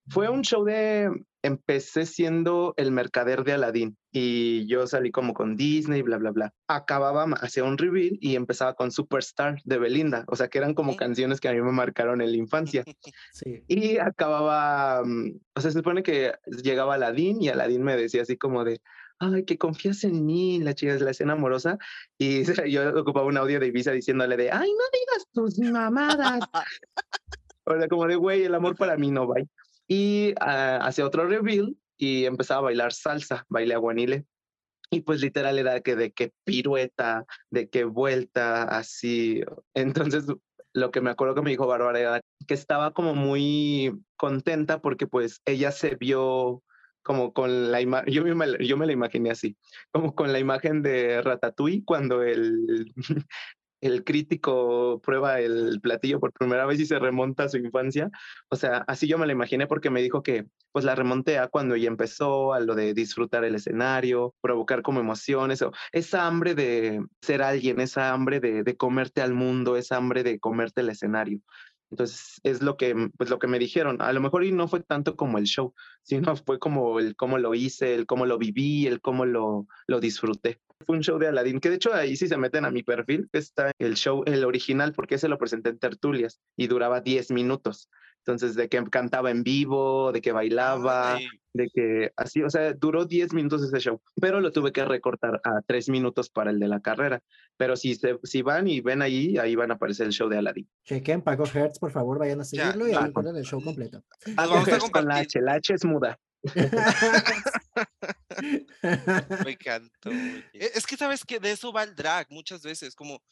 [0.09, 1.11] Fue un show de,
[1.45, 6.55] empecé siendo el mercader de Aladdin y yo salí como con Disney, bla, bla, bla.
[6.69, 10.97] Acababa, hacía un reveal y empezaba con Superstar de Belinda, o sea que eran como
[10.97, 12.83] canciones que a mí me marcaron en la infancia.
[13.33, 13.63] Sí.
[13.69, 16.33] Y acababa, mm, o sea, se supone que
[16.63, 18.81] llegaba Aladdin y Aladdin me decía así como de,
[19.19, 21.77] ay, que confías en mí, la chica es la escena amorosa.
[22.17, 26.41] Y yo ocupaba un audio de Ibiza diciéndole de, ay, no digas tus mamadas.
[27.65, 29.37] o sea, como de, güey, el amor para mí no va
[29.89, 34.25] y ah, hacía otro reveal y empezaba a bailar salsa, baile aguanile.
[34.91, 39.43] Y pues literal era que de qué pirueta, de qué vuelta, así.
[39.75, 40.27] Entonces
[40.73, 45.07] lo que me acuerdo que me dijo Bárbara era que estaba como muy contenta porque
[45.07, 46.63] pues ella se vio
[47.03, 49.57] como con la imagen, yo, yo me la imaginé así,
[49.93, 52.93] como con la imagen de Ratatouille cuando el,
[53.87, 58.11] el crítico prueba el platillo por primera vez y se remonta a su infancia.
[58.49, 61.49] O sea, así yo me lo imaginé porque me dijo que pues la remonté a
[61.49, 66.55] cuando ella empezó, a lo de disfrutar el escenario, provocar como emociones, o esa hambre
[66.55, 70.89] de ser alguien, esa hambre de, de comerte al mundo, esa hambre de comerte el
[70.89, 71.41] escenario.
[71.91, 74.03] Entonces es lo que, pues lo que me dijeron.
[74.03, 77.39] A lo mejor y no fue tanto como el show, sino fue como el cómo
[77.39, 80.61] lo hice, el cómo lo viví, el cómo lo, lo disfruté.
[80.87, 83.29] Fue un show de Aladdin, que de hecho ahí sí se meten a mi perfil,
[83.33, 87.89] está el show, el original, porque ese lo presenté en tertulias y duraba 10 minutos.
[88.27, 91.19] Entonces, de que cantaba en vivo, de que bailaba,
[91.53, 95.43] de que así, o sea, duró 10 minutos ese show, pero lo tuve que recortar
[95.45, 97.23] a 3 minutos para el de la carrera.
[97.59, 100.39] Pero si, se, si van y ven ahí, ahí van a aparecer el show de
[100.39, 100.67] Aladdin.
[100.85, 104.03] Chequen Paco Hertz, por favor, vayan a seguirlo y ahí el show completo.
[104.35, 106.19] Paco Hertz con la H, la H es muda.
[109.45, 110.11] Me encantó.
[110.11, 113.23] E, es que sabes que de eso va el drag muchas veces, como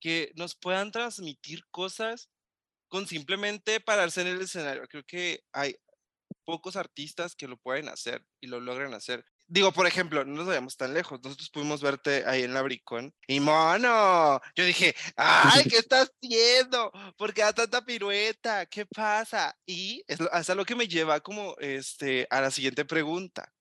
[0.00, 2.30] que nos puedan transmitir cosas
[2.88, 4.86] con simplemente pararse en el escenario.
[4.88, 5.76] Creo que hay
[6.44, 9.24] pocos artistas que lo pueden hacer y lo logran hacer.
[9.52, 11.18] Digo, por ejemplo, no nos vayamos tan lejos.
[11.24, 14.40] Nosotros pudimos verte ahí en la Bricón y mono.
[14.54, 16.92] Yo dije, ay, ¿qué estás haciendo?
[17.16, 18.66] ¿Por qué da tanta pirueta?
[18.66, 19.56] ¿Qué pasa?
[19.66, 23.52] Y es hasta lo que me lleva como este a la siguiente pregunta.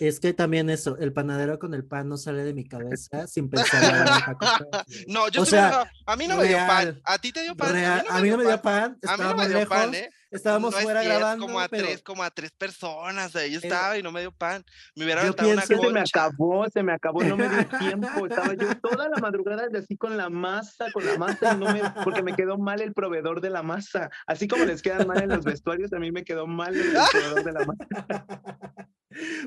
[0.00, 3.50] Es que también eso, el panadero con el pan no sale de mi cabeza sin
[3.50, 7.00] pensar en No, yo o sea, a mí no me dio pan.
[7.04, 7.76] A ti te dio pan.
[7.76, 8.98] a mí no me dio pan.
[9.06, 10.08] A mí no me dio pan, ¿eh?
[10.30, 11.46] Estábamos fuera grabando.
[11.46, 14.64] Como a, tres, como a tres personas, ahí estaba y no me dio pan.
[14.94, 18.26] Me hubiera yo pienso, una Se me acabó, se me acabó, no me dio tiempo.
[18.26, 22.22] Estaba yo toda la madrugada así con la masa, con la masa, no me, porque
[22.22, 24.10] me quedó mal el proveedor de la masa.
[24.26, 27.44] Así como les quedan mal en los vestuarios, a mí me quedó mal el proveedor
[27.44, 27.86] de la masa.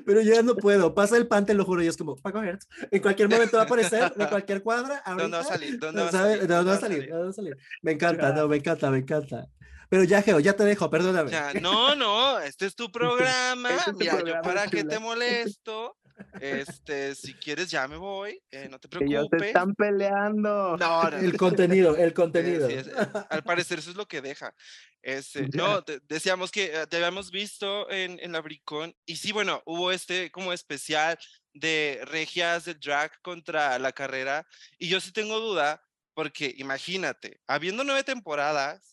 [0.06, 0.94] Pero yo ya no puedo.
[0.94, 1.84] Pasa el pan, te lo juro.
[1.84, 2.68] Y es como, Paco Hertz.
[2.90, 5.04] En cualquier momento va a aparecer, en cualquier cuadra.
[5.06, 5.80] ¿Dónde va a salir?
[5.80, 6.48] ¿Dónde va a salir?
[6.48, 7.10] ¿Dónde va a salir?
[7.10, 7.58] ¿Dónde va a salir?
[7.82, 9.48] Me encanta, no, me encanta, me encanta.
[9.92, 11.30] Pero ya, Geo, ya te dejo, perdóname.
[11.32, 13.70] Ya, no, no, este es tu programa.
[13.98, 15.98] Mira, yo para qué te molesto.
[16.40, 19.48] Este, si quieres ya me voy, eh, no te Ellos preocupes.
[19.48, 20.78] están peleando.
[20.78, 22.68] No, no, El contenido, el contenido.
[22.70, 22.94] sí, es- eh,
[23.30, 24.54] al parecer eso es lo que deja.
[25.02, 29.34] Este, no, de- decíamos que eh, te habíamos visto en, en la Bricón y sí,
[29.34, 31.18] bueno, hubo este como especial
[31.54, 34.46] de regias de drag contra la carrera
[34.78, 35.84] y yo sí tengo duda
[36.14, 38.91] porque imagínate, habiendo nueve temporadas,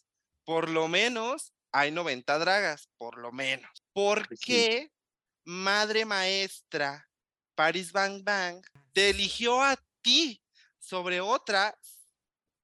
[0.49, 3.84] por lo menos hay 90 dragas, por lo menos.
[3.92, 4.64] ¿Por Pues sí.
[4.64, 4.90] qué
[5.44, 7.11] madre maestra
[7.55, 10.42] Paris Bang Bang te eligió a ti
[10.78, 11.78] sobre otra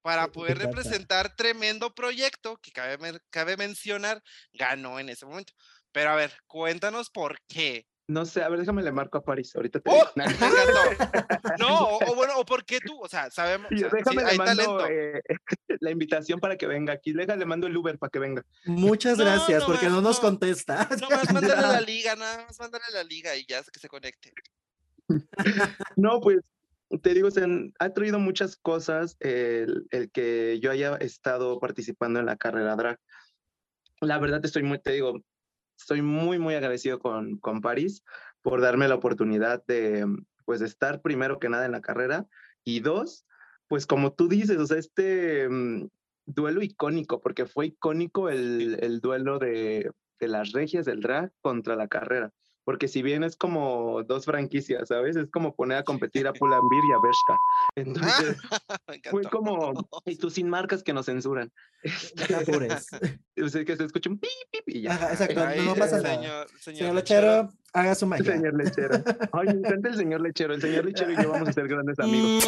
[0.01, 4.23] para ¿De qué poder representar tremendo proyecto que cabe, cabe mencionar,
[4.55, 5.53] ganó en ese momento.
[5.93, 7.87] Pero a ver, cuéntanos por qué.
[8.07, 9.57] No sé, a ver, déjame le marco a París.
[9.57, 10.05] Ahorita te ¡Oh!
[11.59, 14.37] No, o, o bueno, o por qué tú, o sea, sabemos, o sí, déjame le
[14.37, 15.23] mando eh,
[15.81, 17.13] la invitación para que venga aquí.
[17.15, 18.45] Déjale, le mando el Uber para que venga.
[18.67, 20.29] Muchas No, gracias, no porque más, no nos no.
[20.29, 20.87] contesta.
[21.01, 24.33] No más mándale la liga, nada más mándale la liga y ya que se conecte.
[25.97, 26.41] No, pues
[27.03, 32.21] te digo, se han- ha traído muchas cosas el, el que yo haya estado participando
[32.21, 32.99] en la carrera drag.
[34.01, 35.21] La verdad estoy muy, te digo,
[35.79, 38.03] estoy muy, muy agradecido con, con París
[38.43, 40.07] por darme la oportunidad de,
[40.45, 42.27] pues, de estar primero que nada en la carrera
[42.65, 43.27] y dos,
[43.69, 45.89] pues como tú dices, o sea, este mm,
[46.27, 51.77] duelo icónico, porque fue icónico el, el duelo de, de las regias del drag contra
[51.77, 52.33] la carrera
[52.65, 55.17] porque si bien es como dos franquicias, ¿sabes?
[55.17, 57.39] Es como poner a competir a Pull&Bear y a Bershka.
[57.77, 58.37] Entonces,
[59.11, 59.73] fue como,
[60.07, 61.53] y tú sin marcas que nos censuran.
[62.35, 62.87] Apures.
[63.43, 64.95] O sea, que se escucha un pip, pip, y ya.
[64.95, 66.17] Ajá, exacto, no pasa nada.
[66.17, 67.21] señor, señor Señor Lechero.
[67.43, 68.33] Lechero, haga su magia.
[68.33, 69.05] Señor lechero.
[69.33, 70.55] Ay, me encanta el señor lechero.
[70.55, 72.47] El señor lechero y yo vamos a ser grandes amigos.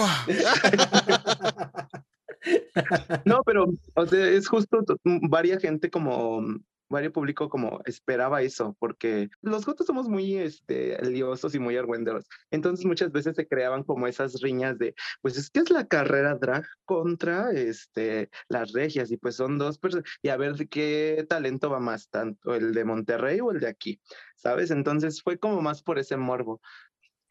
[3.25, 6.43] No, pero, o sea, es justo, varia gente como,
[6.89, 11.77] mm, vario público como esperaba eso, porque los jotos somos muy, este, liosos y muy
[11.77, 12.27] argüenderos.
[12.51, 16.37] Entonces muchas veces se creaban como esas riñas de, pues es que es la carrera
[16.37, 21.71] drag contra, este, las regias, y pues son dos personas, y a ver qué talento
[21.71, 24.01] va más, tanto el de Monterrey o el de aquí,
[24.37, 24.71] ¿sabes?
[24.71, 26.61] Entonces fue como más por ese morbo.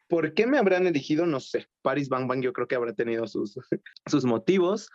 [0.08, 1.26] ¿Por qué me habrán elegido?
[1.26, 1.66] No sé.
[1.82, 3.58] Paris Bang Bang yo creo que habrá tenido sus,
[4.06, 4.88] sus motivos,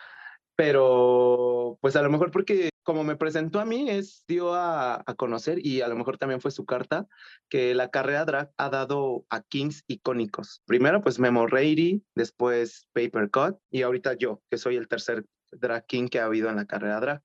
[0.56, 5.66] pero pues a lo mejor porque como me presentó a mí, es dio a, conocer
[5.66, 7.08] y a lo mejor también fue su carta
[7.50, 10.62] que la carrera drag ha dado a kings icónicos.
[10.66, 15.86] Primero pues Memo Reilly, después Paper Cut y ahorita yo, que soy el tercer drag
[15.86, 17.22] king que ha habido en la carrera drag.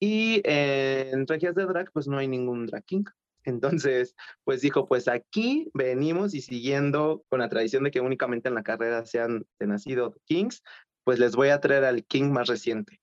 [0.00, 3.04] Y en regias de drag pues no hay ningún drag king.
[3.44, 8.54] Entonces, pues dijo, pues aquí venimos y siguiendo con la tradición de que únicamente en
[8.54, 10.62] la carrera se han de nacido kings,
[11.04, 13.00] pues les voy a traer al king más reciente.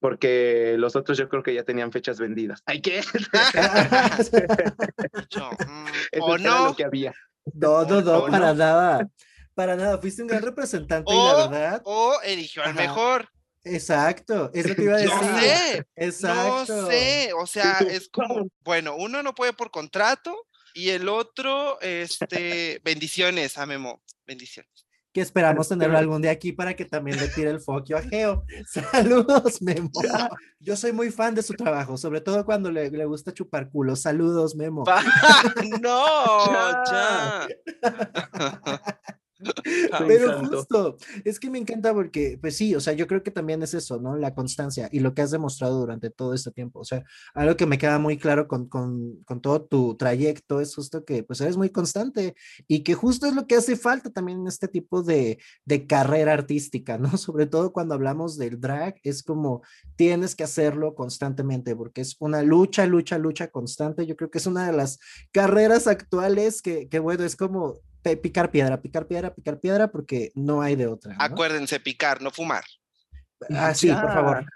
[0.00, 2.62] Porque los otros yo creo que ya tenían fechas vendidas.
[2.66, 3.00] ¿Ay qué?
[5.30, 7.14] Yo, mm, Eso o era no, lo que había.
[7.54, 8.54] No, no, no, ¿O para no?
[8.54, 9.08] nada.
[9.54, 9.98] Para nada.
[9.98, 11.82] Fuiste un gran representante y la O- verdad.
[11.84, 12.80] o eligió al Ajá.
[12.80, 13.28] mejor.
[13.64, 14.50] Exacto.
[14.54, 15.40] Es lo que iba a No decir.
[15.40, 16.82] sé, Exacto.
[16.82, 17.30] no sé.
[17.38, 23.58] O sea, es como, bueno, uno no puede por contrato y el otro, este, bendiciones
[23.58, 24.02] a Memo.
[24.26, 24.85] Bendiciones.
[25.16, 28.44] Que esperamos tenerlo algún día aquí para que también le tire el foquio a Geo.
[28.66, 29.88] Saludos, Memo.
[30.60, 33.96] Yo soy muy fan de su trabajo, sobre todo cuando le, le gusta chupar culo.
[33.96, 34.84] Saludos, Memo.
[35.80, 37.48] No, Ya.
[40.06, 43.62] Pero justo, es que me encanta porque, pues sí, o sea, yo creo que también
[43.62, 44.16] es eso, ¿no?
[44.16, 46.80] La constancia y lo que has demostrado durante todo este tiempo.
[46.80, 50.74] O sea, algo que me queda muy claro con, con, con todo tu trayecto es
[50.74, 52.34] justo que, pues, eres muy constante
[52.66, 56.32] y que justo es lo que hace falta también en este tipo de, de carrera
[56.32, 57.16] artística, ¿no?
[57.16, 59.62] Sobre todo cuando hablamos del drag, es como
[59.96, 64.06] tienes que hacerlo constantemente porque es una lucha, lucha, lucha constante.
[64.06, 64.98] Yo creo que es una de las
[65.32, 67.80] carreras actuales que, que bueno, es como
[68.14, 71.14] picar piedra, picar piedra, picar piedra, porque no hay de otra.
[71.14, 71.18] ¿no?
[71.24, 72.62] Acuérdense, picar, no fumar.
[73.50, 74.46] Ah, sí, por favor.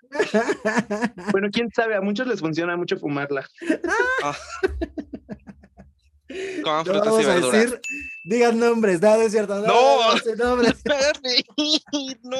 [1.32, 3.44] Bueno, quién sabe, a muchos les funciona mucho fumarla.
[6.62, 7.52] Coman No frutas y vamos a verduras.
[7.62, 7.80] decir,
[8.24, 9.56] digan nombres, nada, es cierto.
[9.60, 10.10] No, No.
[10.12, 10.80] a nombres.
[11.22, 12.38] Reír, no.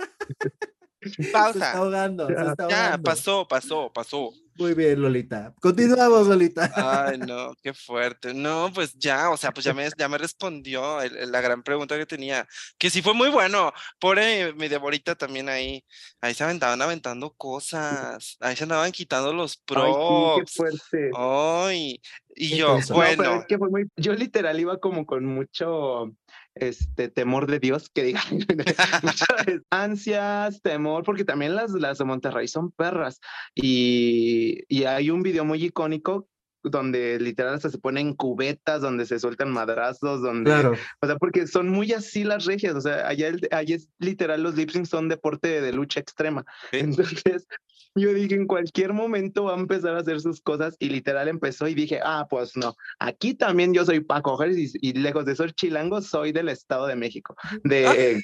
[1.02, 1.72] Se está Pausa.
[1.72, 2.34] ahogando, se
[2.68, 2.98] Ya.
[3.02, 4.30] pasó, pasó, pasó.
[4.58, 5.52] Muy bien, Lolita.
[5.60, 6.70] Continuamos, Lolita.
[6.74, 8.32] Ay, no, qué fuerte.
[8.32, 11.62] No, pues ya, o sea, pues ya me, ya me respondió el- el- la gran
[11.62, 12.46] pregunta que tenía,
[12.78, 13.72] que sí fue muy bueno.
[13.98, 15.84] Pobre mi Deborita también ahí,
[16.20, 20.52] ahí se aventaban aventando cosas, ahí se andaban quitando los Ay, sí, qué props.
[20.54, 21.10] fuerte.
[21.16, 22.00] Ay,
[22.34, 22.78] y yo.
[22.78, 26.12] No, bueno, es que fue muy, yo literal iba como con mucho
[26.56, 28.20] este temor de Dios, que diga,
[29.70, 33.20] ansias, temor, porque también las, las de Monterrey son perras.
[33.54, 36.28] Y, y hay un video muy icónico
[36.70, 40.52] donde literal hasta se ponen cubetas, donde se sueltan madrazos, donde,
[41.00, 44.56] o sea, porque son muy así las regias, o sea, allá, allá es literal los
[44.56, 46.44] lip son deporte de lucha extrema.
[46.72, 47.46] Entonces,
[47.94, 51.66] yo dije, en cualquier momento va a empezar a hacer sus cosas y literal empezó
[51.66, 55.52] y dije, ah, pues no, aquí también yo soy Paco Jerez y, lejos de ser
[55.52, 58.22] chilango, soy del Estado de México, de eh,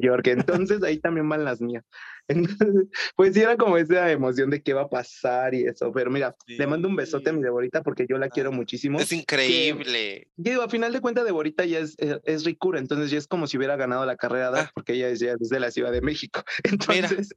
[0.00, 1.84] York, entonces ahí también van las mías.
[2.30, 6.10] Entonces, pues sí era como esa emoción de qué va a pasar y eso, pero
[6.10, 9.00] mira, le mando un besote a mi Deborita porque yo la quiero muchísimo.
[9.00, 10.28] Es increíble.
[10.36, 13.46] digo, a final de cuentas Deborita ya es, eh, es, ricura, entonces ya es como
[13.46, 14.70] si hubiera ganado la carrera ah.
[14.74, 16.42] porque ella es ya desde la Ciudad de México.
[16.64, 17.34] Entonces,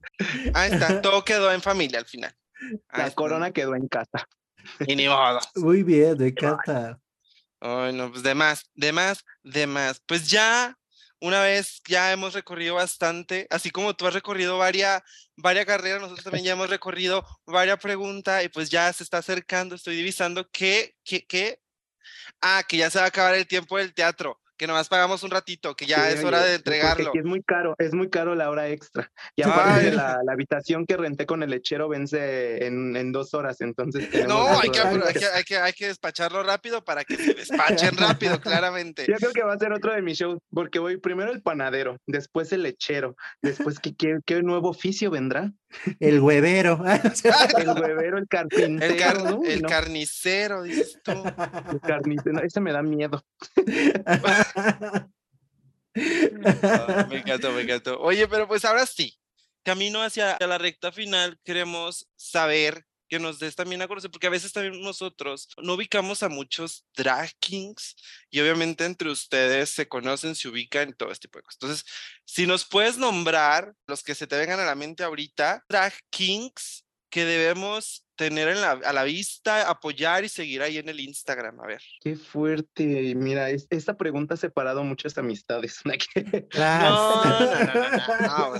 [0.53, 2.33] ahí está, todo quedó en familia al final.
[2.95, 4.27] La corona quedó en casa.
[4.87, 5.39] Y ni modo.
[5.55, 6.99] Muy bien, me encanta.
[7.59, 10.01] Ay, no, pues de más, de más, de más.
[10.05, 10.77] Pues ya
[11.23, 15.01] una vez ya hemos recorrido bastante, así como tú has recorrido varias,
[15.37, 19.75] varias carreras, nosotros también ya hemos recorrido varias preguntas y pues ya se está acercando,
[19.75, 21.61] estoy divisando que, que, que,
[22.41, 25.31] ah, que ya se va a acabar el tiempo del teatro que nomás pagamos un
[25.31, 27.11] ratito, que ya es hora de entregarlo.
[27.13, 29.11] Es muy caro, es muy caro la hora extra.
[29.35, 33.59] Y aparte la, la, habitación que renté con el lechero vence en, en dos horas,
[33.59, 34.07] entonces...
[34.29, 39.05] No, hay que, hay, que, hay, que, despacharlo rápido para que se despachen rápido, claramente.
[39.05, 41.97] Yo creo que va a ser otro de mis shows, porque voy primero el panadero,
[42.07, 45.51] después el lechero, después ¿qué, qué, qué nuevo oficio vendrá?
[45.99, 46.83] El huevero.
[47.57, 49.41] el huevero, el carpintero.
[49.43, 51.11] El, carnicero, dices tú.
[51.71, 53.23] El carnicero, ese me da miedo.
[54.05, 55.07] Ah,
[57.09, 57.99] me encantó, me encantó.
[57.99, 59.17] Oye, pero pues ahora sí,
[59.63, 64.31] camino hacia la recta final, queremos saber que nos des también a conocer, porque a
[64.31, 67.95] veces también nosotros no ubicamos a muchos drag kings
[68.31, 71.57] y obviamente entre ustedes se conocen, se ubican todo este tipo de cosas.
[71.61, 71.85] Entonces,
[72.25, 76.82] si nos puedes nombrar los que se te vengan a la mente ahorita, drag kings
[77.13, 81.59] que debemos tener en la, a la vista, apoyar y seguir ahí en el Instagram.
[81.59, 81.81] A ver.
[82.01, 83.13] Qué fuerte.
[83.13, 85.79] Mira, esta pregunta ha separado muchas amistades.
[85.85, 87.39] no, no,
[88.19, 88.59] no,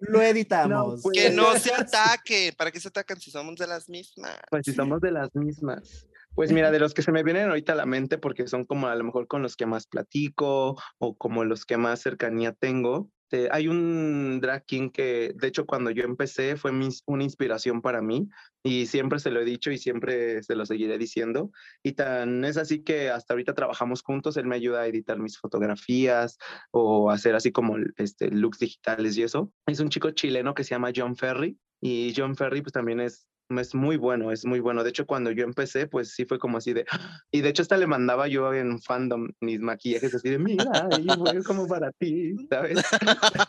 [0.00, 1.00] Lo editamos.
[1.12, 2.52] que no se ataque.
[2.58, 4.36] ¿Para qué se atacan si somos de las mismas?
[4.50, 6.08] Pues si somos de las mismas.
[6.34, 8.88] Pues mira, de los que se me vienen ahorita a la mente, porque son como
[8.88, 13.10] a lo mejor con los que más platico o como los que más cercanía tengo,
[13.32, 16.70] este, hay un drag king que, de hecho, cuando yo empecé fue
[17.06, 18.28] una inspiración para mí
[18.62, 21.50] y siempre se lo he dicho y siempre se lo seguiré diciendo.
[21.82, 25.38] Y tan es así que hasta ahorita trabajamos juntos, él me ayuda a editar mis
[25.38, 26.36] fotografías
[26.72, 29.50] o hacer así como este, looks digitales y eso.
[29.66, 33.26] Es un chico chileno que se llama John Ferry y John Ferry pues también es
[33.60, 34.82] es muy bueno, es muy bueno.
[34.82, 36.84] De hecho, cuando yo empecé, pues sí fue como así de...
[37.30, 41.06] Y de hecho hasta le mandaba yo en fandom mis maquillajes así de, mira, y
[41.06, 42.82] fue como para ti, ¿sabes?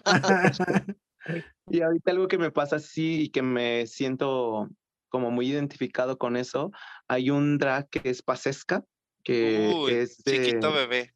[1.69, 4.69] y ahorita algo que me pasa así y que me siento
[5.09, 6.71] como muy identificado con eso,
[7.07, 8.83] hay un drag que es Pasesca,
[9.23, 11.13] que es Chiquito bebé.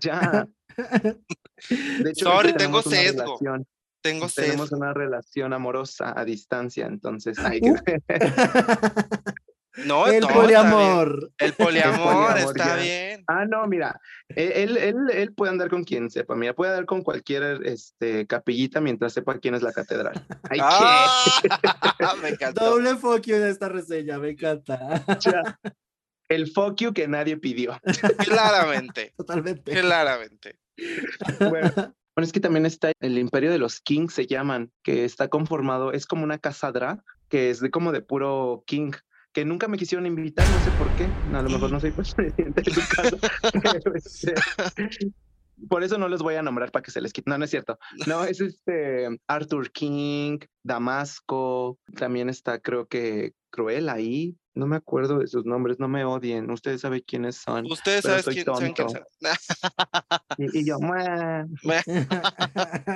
[0.00, 0.48] Ya.
[1.68, 3.38] De hecho, Sorry, tengo sesgo.
[4.02, 7.70] Tengo Tenemos una relación amorosa a distancia, entonces hay que...
[7.70, 7.76] Uh.
[9.84, 11.32] No, el poliamor.
[11.38, 13.24] El poliamor, está bien.
[13.26, 13.98] Ah, no, mira,
[14.28, 16.34] e, él, él, él, puede andar con quien sepa.
[16.34, 20.26] Mira, puede andar con cualquier este, capillita mientras sepa quién es la catedral.
[20.50, 22.64] Ay, ah, me encanta.
[22.64, 25.04] Doble fuck you en esta reseña, me encanta.
[26.28, 27.78] el fuck you que nadie pidió.
[28.18, 29.14] Claramente.
[29.16, 29.72] Totalmente.
[29.72, 30.58] Claramente.
[31.38, 35.28] Bueno, bueno, es que también está el Imperio de los Kings, se llaman, que está
[35.28, 38.92] conformado, es como una casa drag, que es de como de puro king,
[39.32, 42.62] que nunca me quisieron invitar, no sé por qué, a lo mejor no soy presidente
[42.62, 43.16] de su casa.
[43.94, 44.34] Este,
[45.68, 47.30] por eso no los voy a nombrar para que se les quite.
[47.30, 47.78] No, no es cierto.
[48.06, 55.18] No, es este Arthur King, Damasco, también está creo que Cruel ahí, no me acuerdo
[55.18, 56.50] de sus nombres, no me odien.
[56.50, 57.66] Ustedes saben quiénes son.
[57.70, 59.02] Ustedes saben quién, saben quiénes son.
[60.38, 60.78] y, yo,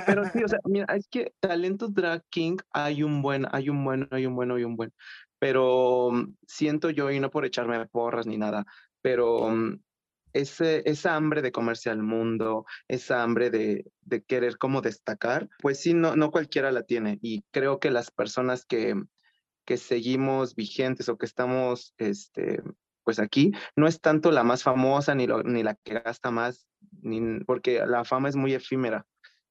[0.05, 3.83] pero sí, o sea, mira, es que talentos drag king hay un buen, hay un
[3.83, 4.93] bueno, hay un bueno, hay un buen.
[5.39, 8.65] Pero mm, siento yo, y no por echarme porras ni nada,
[9.01, 9.79] pero mm,
[10.33, 15.79] ese, esa hambre de comerse al mundo, esa hambre de, de querer como destacar, pues
[15.79, 17.17] sí, no, no cualquiera la tiene.
[17.21, 18.95] Y creo que las personas que
[19.65, 22.61] que seguimos vigentes o que estamos, este,
[23.03, 26.67] pues aquí, no es tanto la más famosa ni, ni la que gasta más,
[27.01, 29.05] ni, porque la fama es muy efímera.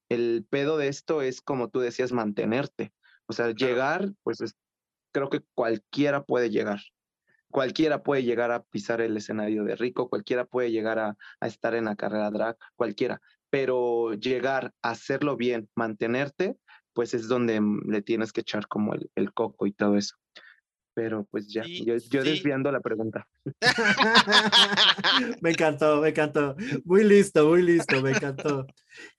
[0.09, 2.93] El pedo de esto es, como tú decías, mantenerte.
[3.27, 4.39] O sea, llegar, pues
[5.11, 6.81] creo que cualquiera puede llegar.
[7.49, 11.73] Cualquiera puede llegar a pisar el escenario de rico, cualquiera puede llegar a, a estar
[11.73, 13.21] en la carrera drag, cualquiera.
[13.49, 16.57] Pero llegar a hacerlo bien, mantenerte,
[16.95, 20.15] pues es donde mm, le tienes que echar como el, coco y todo eso.
[20.95, 23.27] pero pues ya, yo, yo desviando la pregunta.
[25.41, 26.55] me encantó, me encantó.
[26.85, 28.65] Muy listo, muy listo, me encantó.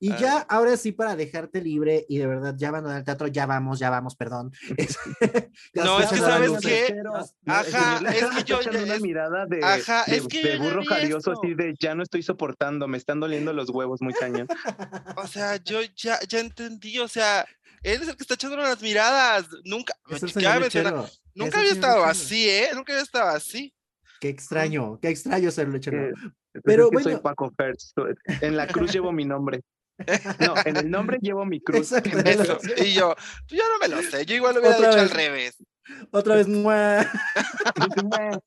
[0.00, 3.44] Y ya, ahora sí, para dejarte libre y de verdad ya van al teatro, ya
[3.44, 4.52] vamos, ya vamos, perdón.
[5.74, 7.02] no, es que sabes qué.
[7.44, 8.70] Ajá, es que yo ya.
[8.82, 12.88] Una mirada de, ajá, es que de burro jarioso, así de ya no estoy soportando,
[12.88, 14.48] me están doliendo los huevos muy cañón.
[15.16, 17.46] o sea, yo ya, ya entendí, o sea,
[17.82, 19.46] él es el que está echando las miradas.
[19.64, 19.94] Nunca,
[21.34, 22.70] nunca había estado así, ¿eh?
[22.74, 23.72] Nunca había estado así.
[24.20, 26.14] Qué extraño, qué extraño ser lechero.
[26.64, 27.10] Pero bueno.
[27.10, 27.92] Soy Paco Hertz.
[28.40, 29.62] En la cruz llevo mi nombre.
[30.40, 31.92] No, en el nombre llevo mi cruz.
[31.92, 32.58] Eso.
[32.84, 33.14] Y yo,
[33.48, 34.26] yo no me lo sé.
[34.26, 35.56] Yo igual lo hubiera dicho al revés.
[36.10, 36.48] Otra vez,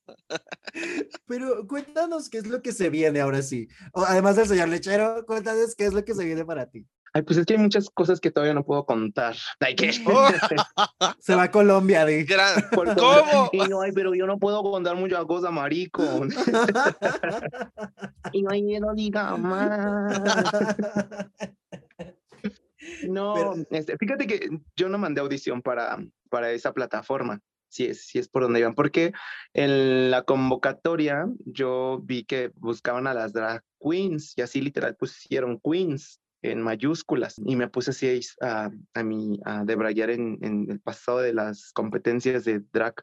[1.26, 3.66] Pero cuéntanos qué es lo que se viene ahora sí.
[3.94, 6.86] además del señor lechero, cuéntanos qué es lo que se viene para ti.
[7.12, 9.34] Ay, pues es que hay muchas cosas que todavía no puedo contar.
[11.18, 12.26] Se va a Colombia, de.
[12.72, 13.50] ¿Cómo?
[13.52, 16.02] Y no, ay, pero yo no puedo contar muchas cosas, marico.
[18.32, 20.16] y no, hay no diga más.
[23.08, 25.98] No, este, fíjate que yo no mandé audición para,
[26.28, 29.12] para esa plataforma, si es, si es por donde iban, porque
[29.52, 35.60] en la convocatoria yo vi que buscaban a las drag queens y así literal pusieron
[35.60, 40.80] queens en mayúsculas y me puse así a, a, mí, a debrayar en, en, el
[40.80, 42.94] pasado de las competencias de drag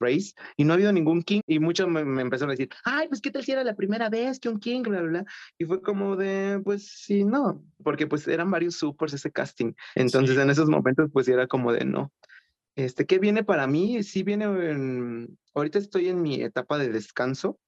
[0.00, 3.20] race y no ha habido ningún king y muchos me, empezaron a decir, ay, pues
[3.20, 5.24] qué tal si era la primera vez que un king, bla, bla, bla.
[5.58, 9.72] Y fue como de, pues sí, no, porque pues eran varios supers ese casting.
[9.94, 12.12] Entonces en esos momentos pues era como de, no.
[12.74, 14.02] Este, ¿qué viene para mí?
[14.02, 17.58] Sí viene, en, ahorita estoy en mi etapa de descanso,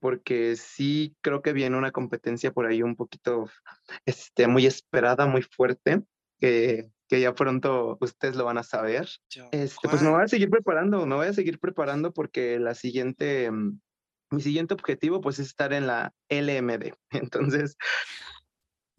[0.00, 3.48] porque sí creo que viene una competencia por ahí un poquito,
[4.06, 6.02] este, muy esperada, muy fuerte,
[6.40, 9.08] que, que ya pronto ustedes lo van a saber.
[9.52, 13.50] Este, pues me voy a seguir preparando, me voy a seguir preparando porque la siguiente,
[13.50, 13.78] mm,
[14.30, 16.94] mi siguiente objetivo pues es estar en la LMD.
[17.10, 17.76] Entonces,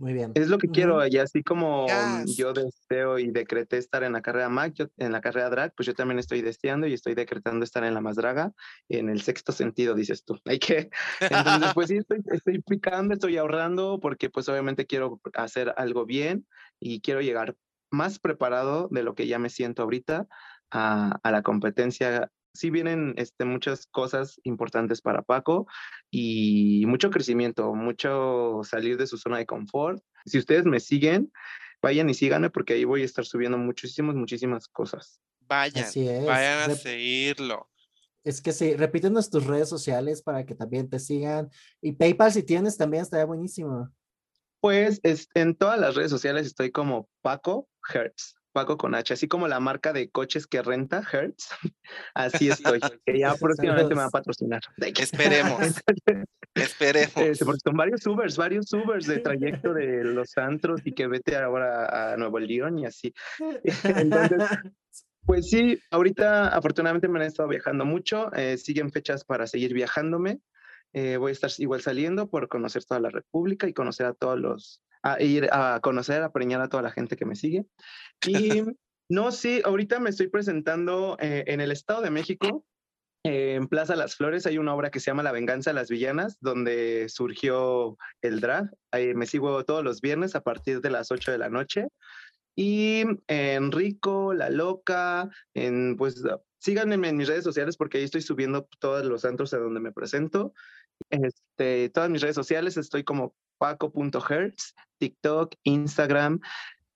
[0.01, 0.31] muy bien.
[0.33, 1.85] Es lo que quiero, y así como
[2.25, 5.93] yo deseo y decreté estar en la carrera Mac, en la carrera drag, pues yo
[5.93, 8.51] también estoy deseando y estoy decretando estar en la más draga,
[8.89, 10.39] en el sexto sentido, dices tú.
[10.45, 10.89] Hay que,
[11.19, 16.47] entonces, pues sí, estoy, estoy picando, estoy ahorrando, porque pues obviamente quiero hacer algo bien
[16.79, 17.55] y quiero llegar
[17.91, 20.27] más preparado de lo que ya me siento ahorita
[20.71, 25.67] a, a la competencia sí vienen este, muchas cosas importantes para Paco
[26.09, 30.03] y mucho crecimiento, mucho salir de su zona de confort.
[30.25, 31.31] Si ustedes me siguen,
[31.81, 35.21] vayan y síganme porque ahí voy a estar subiendo muchísimas, muchísimas cosas.
[35.47, 35.85] Vayan,
[36.25, 37.69] vayan a seguirlo.
[38.23, 41.49] Es que sí, repítenos tus redes sociales para que también te sigan.
[41.81, 43.89] Y PayPal si tienes también estaría buenísimo.
[44.59, 45.01] Pues
[45.33, 48.35] en todas las redes sociales estoy como Paco Hertz.
[48.51, 51.49] Paco con H, así como la marca de coches que renta, Hertz,
[52.13, 54.61] así estoy, que ya próximamente me va a patrocinar.
[54.77, 55.59] Esperemos.
[56.55, 57.15] Esperemos.
[57.15, 61.37] Este, porque son varios Ubers, varios Ubers de trayecto de los antros y que vete
[61.37, 63.13] ahora a Nuevo León y así.
[63.83, 64.49] Entonces,
[65.25, 70.41] pues sí, ahorita afortunadamente me han estado viajando mucho, eh, siguen fechas para seguir viajándome.
[70.93, 74.39] Eh, voy a estar igual saliendo por conocer toda la República y conocer a todos
[74.39, 77.65] los, a ir a conocer, a preñar a toda la gente que me sigue.
[78.25, 78.63] Y
[79.09, 82.65] no, sí, ahorita me estoy presentando eh, en el Estado de México.
[83.23, 86.37] en Plaza Las Flores hay una obra que se llama La Venganza de las Villanas,
[86.39, 88.71] donde surgió el drag.
[88.91, 91.87] Ahí me sigo todos los viernes a partir de las 8 de la noche.
[92.55, 96.21] Y en Rico, La Loca, en pues
[96.59, 99.91] síganme en mis redes sociales porque ahí estoy subiendo todos los santos a donde me
[99.91, 100.53] presento.
[101.09, 106.39] Este, todas mis redes sociales estoy como paco.hertz, TikTok, Instagram,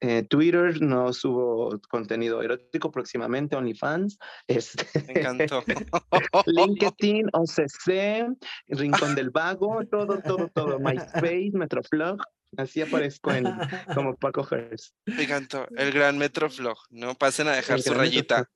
[0.02, 4.18] eh, Twitter, no subo contenido erótico próximamente, OnlyFans.
[4.48, 5.64] Este, Me encantó.
[6.46, 8.28] LinkedIn, OCC,
[8.68, 10.80] Rincón del Vago, todo, todo, todo.
[10.80, 12.22] MySpace, Metroflog.
[12.58, 13.46] Así aparezco en,
[13.94, 14.94] como Paco Hertz.
[15.06, 15.68] Me encantó.
[15.76, 17.16] El gran Metroflog, ¿no?
[17.16, 18.50] Pasen a dejar su rayita.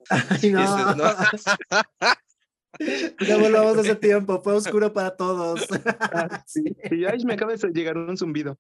[0.44, 0.96] no.
[0.96, 1.06] ¿no?
[3.28, 5.68] Ya volvamos ese tiempo, fue oscuro para todos.
[6.00, 6.64] Ah, sí.
[6.92, 8.58] Y ay, me acaba de llegar un zumbido.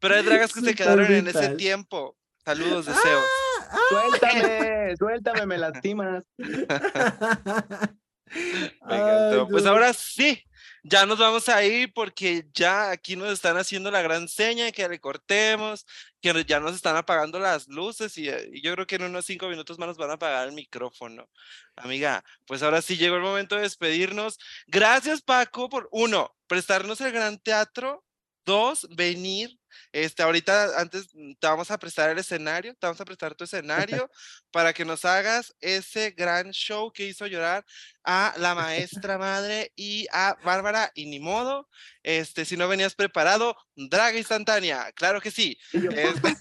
[0.00, 2.16] Pero hay dragas que se quedaron en ese tiempo.
[2.44, 3.24] Saludos, deseos.
[3.70, 6.24] Ah, suéltame, suéltame, me lastimas.
[8.32, 9.48] Me encantó.
[9.48, 10.40] pues ahora sí,
[10.84, 14.88] ya nos vamos a ir porque ya aquí nos están haciendo la gran seña que
[14.88, 15.84] le cortemos,
[16.20, 19.26] que ya nos están apagando las luces y, eh, y, yo creo que en unos
[19.26, 21.28] cinco minutos más nos van a apagar el micrófono.
[21.76, 24.38] Amiga, pues ahora sí llegó el momento de despedirnos.
[24.66, 28.04] Gracias Paco por, uno, prestarnos el gran teatro,
[28.44, 29.59] dos, venir
[29.92, 33.44] Este, ahorita, antes mm, te vamos a prestar el escenario, te vamos a prestar tu
[34.00, 34.10] escenario
[34.50, 37.64] para que nos hagas ese gran show que hizo llorar
[38.04, 41.68] a la maestra madre y a Bárbara, y ni modo,
[42.02, 45.58] este, si no venías preparado, draga instantánea, claro que sí.
[45.72, 46.36] Este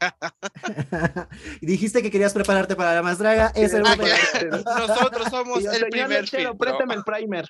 [1.60, 3.96] dijiste que querías prepararte para la más draga, es el Ah,
[4.86, 7.48] Nosotros somos el "Señor primer lechero, préstame el primer.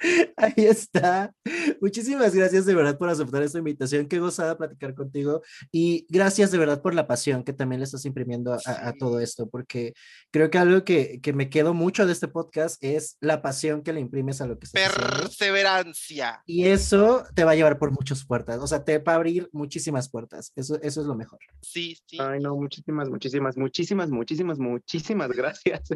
[0.36, 1.32] Ahí está.
[1.80, 4.06] Muchísimas gracias de verdad por aceptar esta invitación.
[4.06, 5.42] Qué gozada platicar contigo.
[5.72, 8.92] Y gracias de verdad por la pasión que también le estás imprimiendo a, a- a
[8.92, 9.94] todo esto, porque
[10.30, 13.92] creo que algo que, que me quedó mucho de este podcast es la pasión que
[13.92, 15.16] le imprimes a lo que estás haciendo.
[15.22, 16.42] Perseverancia.
[16.46, 18.60] Y eso te va a llevar por muchas puertas.
[18.60, 20.52] O sea, te va a abrir muchísimas puertas.
[20.56, 21.38] Eso, eso es lo mejor.
[21.62, 22.18] Sí, sí.
[22.20, 25.88] Ay, no, muchísimas, muchísimas, muchísimas, muchísimas, muchísimas gracias.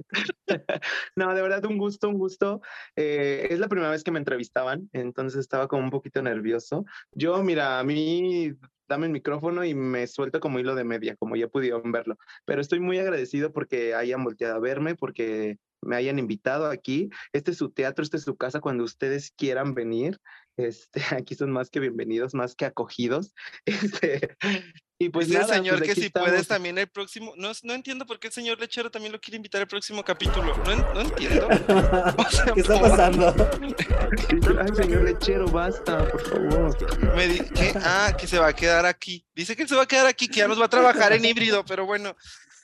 [1.16, 2.60] no, de verdad, un gusto, un gusto.
[2.96, 6.84] Eh, es la primera vez que me entrevistaban, entonces estaba como un poquito nervioso.
[7.12, 8.52] Yo, mira, a mí
[8.88, 12.16] dame el micrófono y me suelto como hilo de media, como ya pudieron verlo.
[12.44, 17.08] Pero estoy muy agradecido porque hayan volteado a verme, porque me hayan invitado aquí.
[17.32, 20.18] Este es su teatro, este es su casa cuando ustedes quieran venir.
[20.56, 23.34] Este, aquí son más que bienvenidos, más que acogidos.
[23.64, 24.36] Este,
[25.02, 27.32] y pues Dice el nada, señor pues que si puedes también el próximo.
[27.38, 30.54] No, no entiendo por qué el señor lechero también lo quiere invitar al próximo capítulo.
[30.58, 31.48] No, en- no entiendo.
[32.30, 33.32] sea, ¿Qué está pasando?
[34.28, 37.16] Dice, Ay, señor lechero, basta, por favor.
[37.16, 37.42] Me di-
[37.82, 39.26] ah, que se va a quedar aquí.
[39.34, 41.64] Dice que se va a quedar aquí, que ya nos va a trabajar en híbrido,
[41.64, 42.14] pero bueno.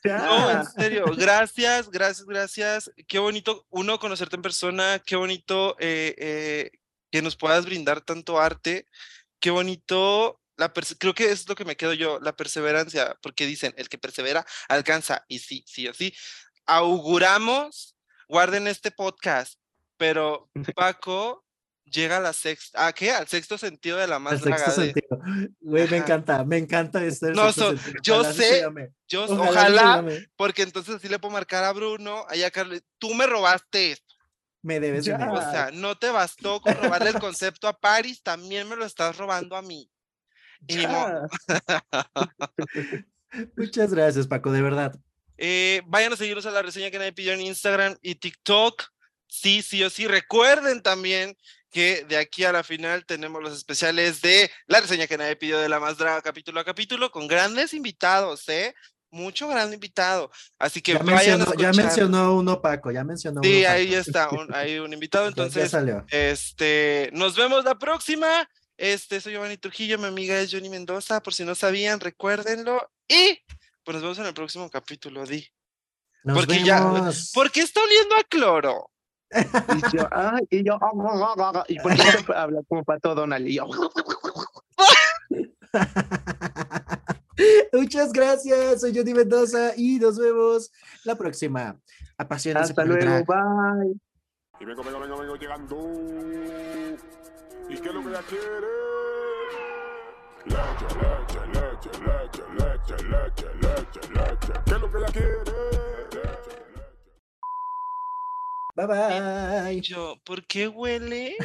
[0.05, 2.91] No, en serio, gracias, gracias, gracias.
[3.09, 6.71] Qué bonito, uno, conocerte en persona, qué bonito eh, eh,
[7.11, 8.87] que nos puedas brindar tanto arte,
[9.41, 13.75] qué bonito, la creo que es lo que me quedo yo, la perseverancia, porque dicen,
[13.77, 16.15] el que persevera alcanza, y sí, sí o sí.
[16.67, 17.97] Auguramos,
[18.29, 19.61] guarden este podcast,
[19.97, 21.45] pero Paco
[21.85, 23.13] llega a la sexta, ¿a qué?
[23.13, 25.21] Al sexto sentido de la más draga sentido.
[25.61, 27.31] Güey, me encanta, me encanta este.
[27.31, 28.67] No, so- yo sé.
[29.09, 30.05] Yo, Ojalá ojalá,
[30.37, 34.15] porque entonces así le puedo marcar a Bruno, ahí a Carlos, tú me robaste esto.
[34.63, 35.31] Me debes Ya.
[35.31, 39.17] O sea, no te bastó con robarle el concepto a Paris, también me lo estás
[39.17, 39.89] robando a mí.
[39.89, 39.93] Y ni modo.
[39.93, 40.56] Ya.
[43.57, 44.95] Muchas gracias, Paco, de verdad.
[45.39, 48.85] Eh, vayan a seguirnos a la reseña que nadie pidió en Instagram y TikTok.
[49.27, 50.07] Sí, sí o sí.
[50.07, 51.37] Recuerden también
[51.71, 55.59] que de aquí a la final tenemos los especiales de la reseña que nadie pidió
[55.59, 58.75] de la más draga capítulo a capítulo con grandes invitados, ¿eh?
[59.11, 60.31] Mucho gran invitado.
[60.59, 61.75] Así que Ya vayan a mencionó, ya escuchar.
[61.85, 63.69] mencionó uno, Paco, ya mencionó Sí, uno.
[63.69, 63.99] ahí Paco.
[64.01, 65.25] está, un, hay un invitado.
[65.31, 66.05] Ya- ya Entonces, salió.
[66.09, 68.49] este, nos vemos la próxima.
[68.79, 72.91] Este, soy Giovanni Trujillo, mi amiga es Johnny Mendoza, por si no sabían, recuérdenlo.
[73.09, 73.41] Y
[73.85, 75.47] pues nos vemos en el próximo capítulo, Di.
[76.25, 77.31] Nos porque ya- vemos.
[77.33, 78.91] ¿Por qué está oliendo a cloro?
[79.33, 83.15] Y yo, ay, y yo, ah, ah, ah, ah, y por eso habla como pato
[83.15, 83.47] Donald.
[83.49, 83.67] Y yo,
[87.73, 90.71] Muchas gracias, soy Johnny Mendoza y nos vemos
[91.05, 91.79] la próxima.
[92.19, 93.95] Apasionense hasta por el luego, bye.
[94.61, 95.77] Y vengo, vengo, vengo, vengo llegando.
[97.69, 98.67] ¿Y qué es lo que ella quiere?
[100.45, 104.53] Leche, leche, leche, leche, leche, leche, leche, leche.
[104.65, 105.53] ¿Qué es lo que ella quiere?
[108.77, 109.81] Bye bye.
[109.81, 111.37] Yo, ¿por qué huele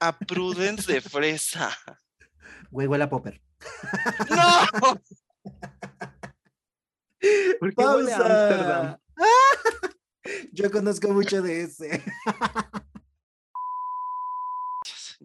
[0.00, 1.70] a Prudence de fresa?
[2.70, 3.40] Güey, huele a popper.
[4.28, 4.66] ¡No!
[7.60, 8.98] ¿Por qué huele a Ámsterdam?
[8.98, 9.00] Pausa.
[10.52, 12.04] Yo conozco mucho de ese.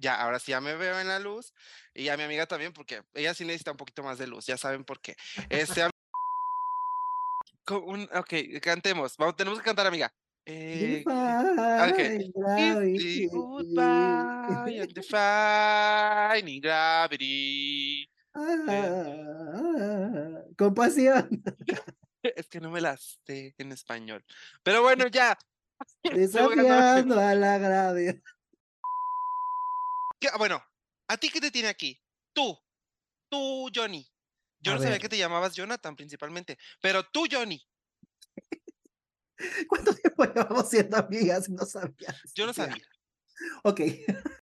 [0.03, 1.53] Ya, ahora sí ya me veo en la luz.
[1.93, 4.57] Y a mi amiga también, porque ella sí necesita un poquito más de luz, ya
[4.57, 5.15] saben por qué.
[5.49, 5.89] Este,
[7.71, 9.15] un- ok, cantemos.
[9.15, 10.13] Vamos, tenemos que cantar, amiga.
[10.45, 13.27] Eh, Goodbye, gravity.
[13.31, 18.05] goodbye and defining gravity.
[18.35, 21.29] Ah, compasión.
[22.23, 24.25] Es que no me la sé en español.
[24.63, 25.37] Pero bueno, ya.
[26.03, 28.15] Estoy jugando- Desafiando a la gravedad.
[30.23, 30.63] ¿Qué- ah, Bueno,
[31.09, 32.01] ¿a ti qué te tiene aquí?
[32.31, 32.57] Tú,
[33.29, 34.09] tú, Johnny.
[34.61, 37.61] Yo A no sabía que te llamabas Jonathan principalmente, pero tú, Johnny.
[39.67, 41.49] ¿Cuánto tiempo llevamos siendo amigas?
[41.49, 42.15] No sabías.
[42.33, 42.87] Yo no sabía.
[43.65, 43.81] Ok.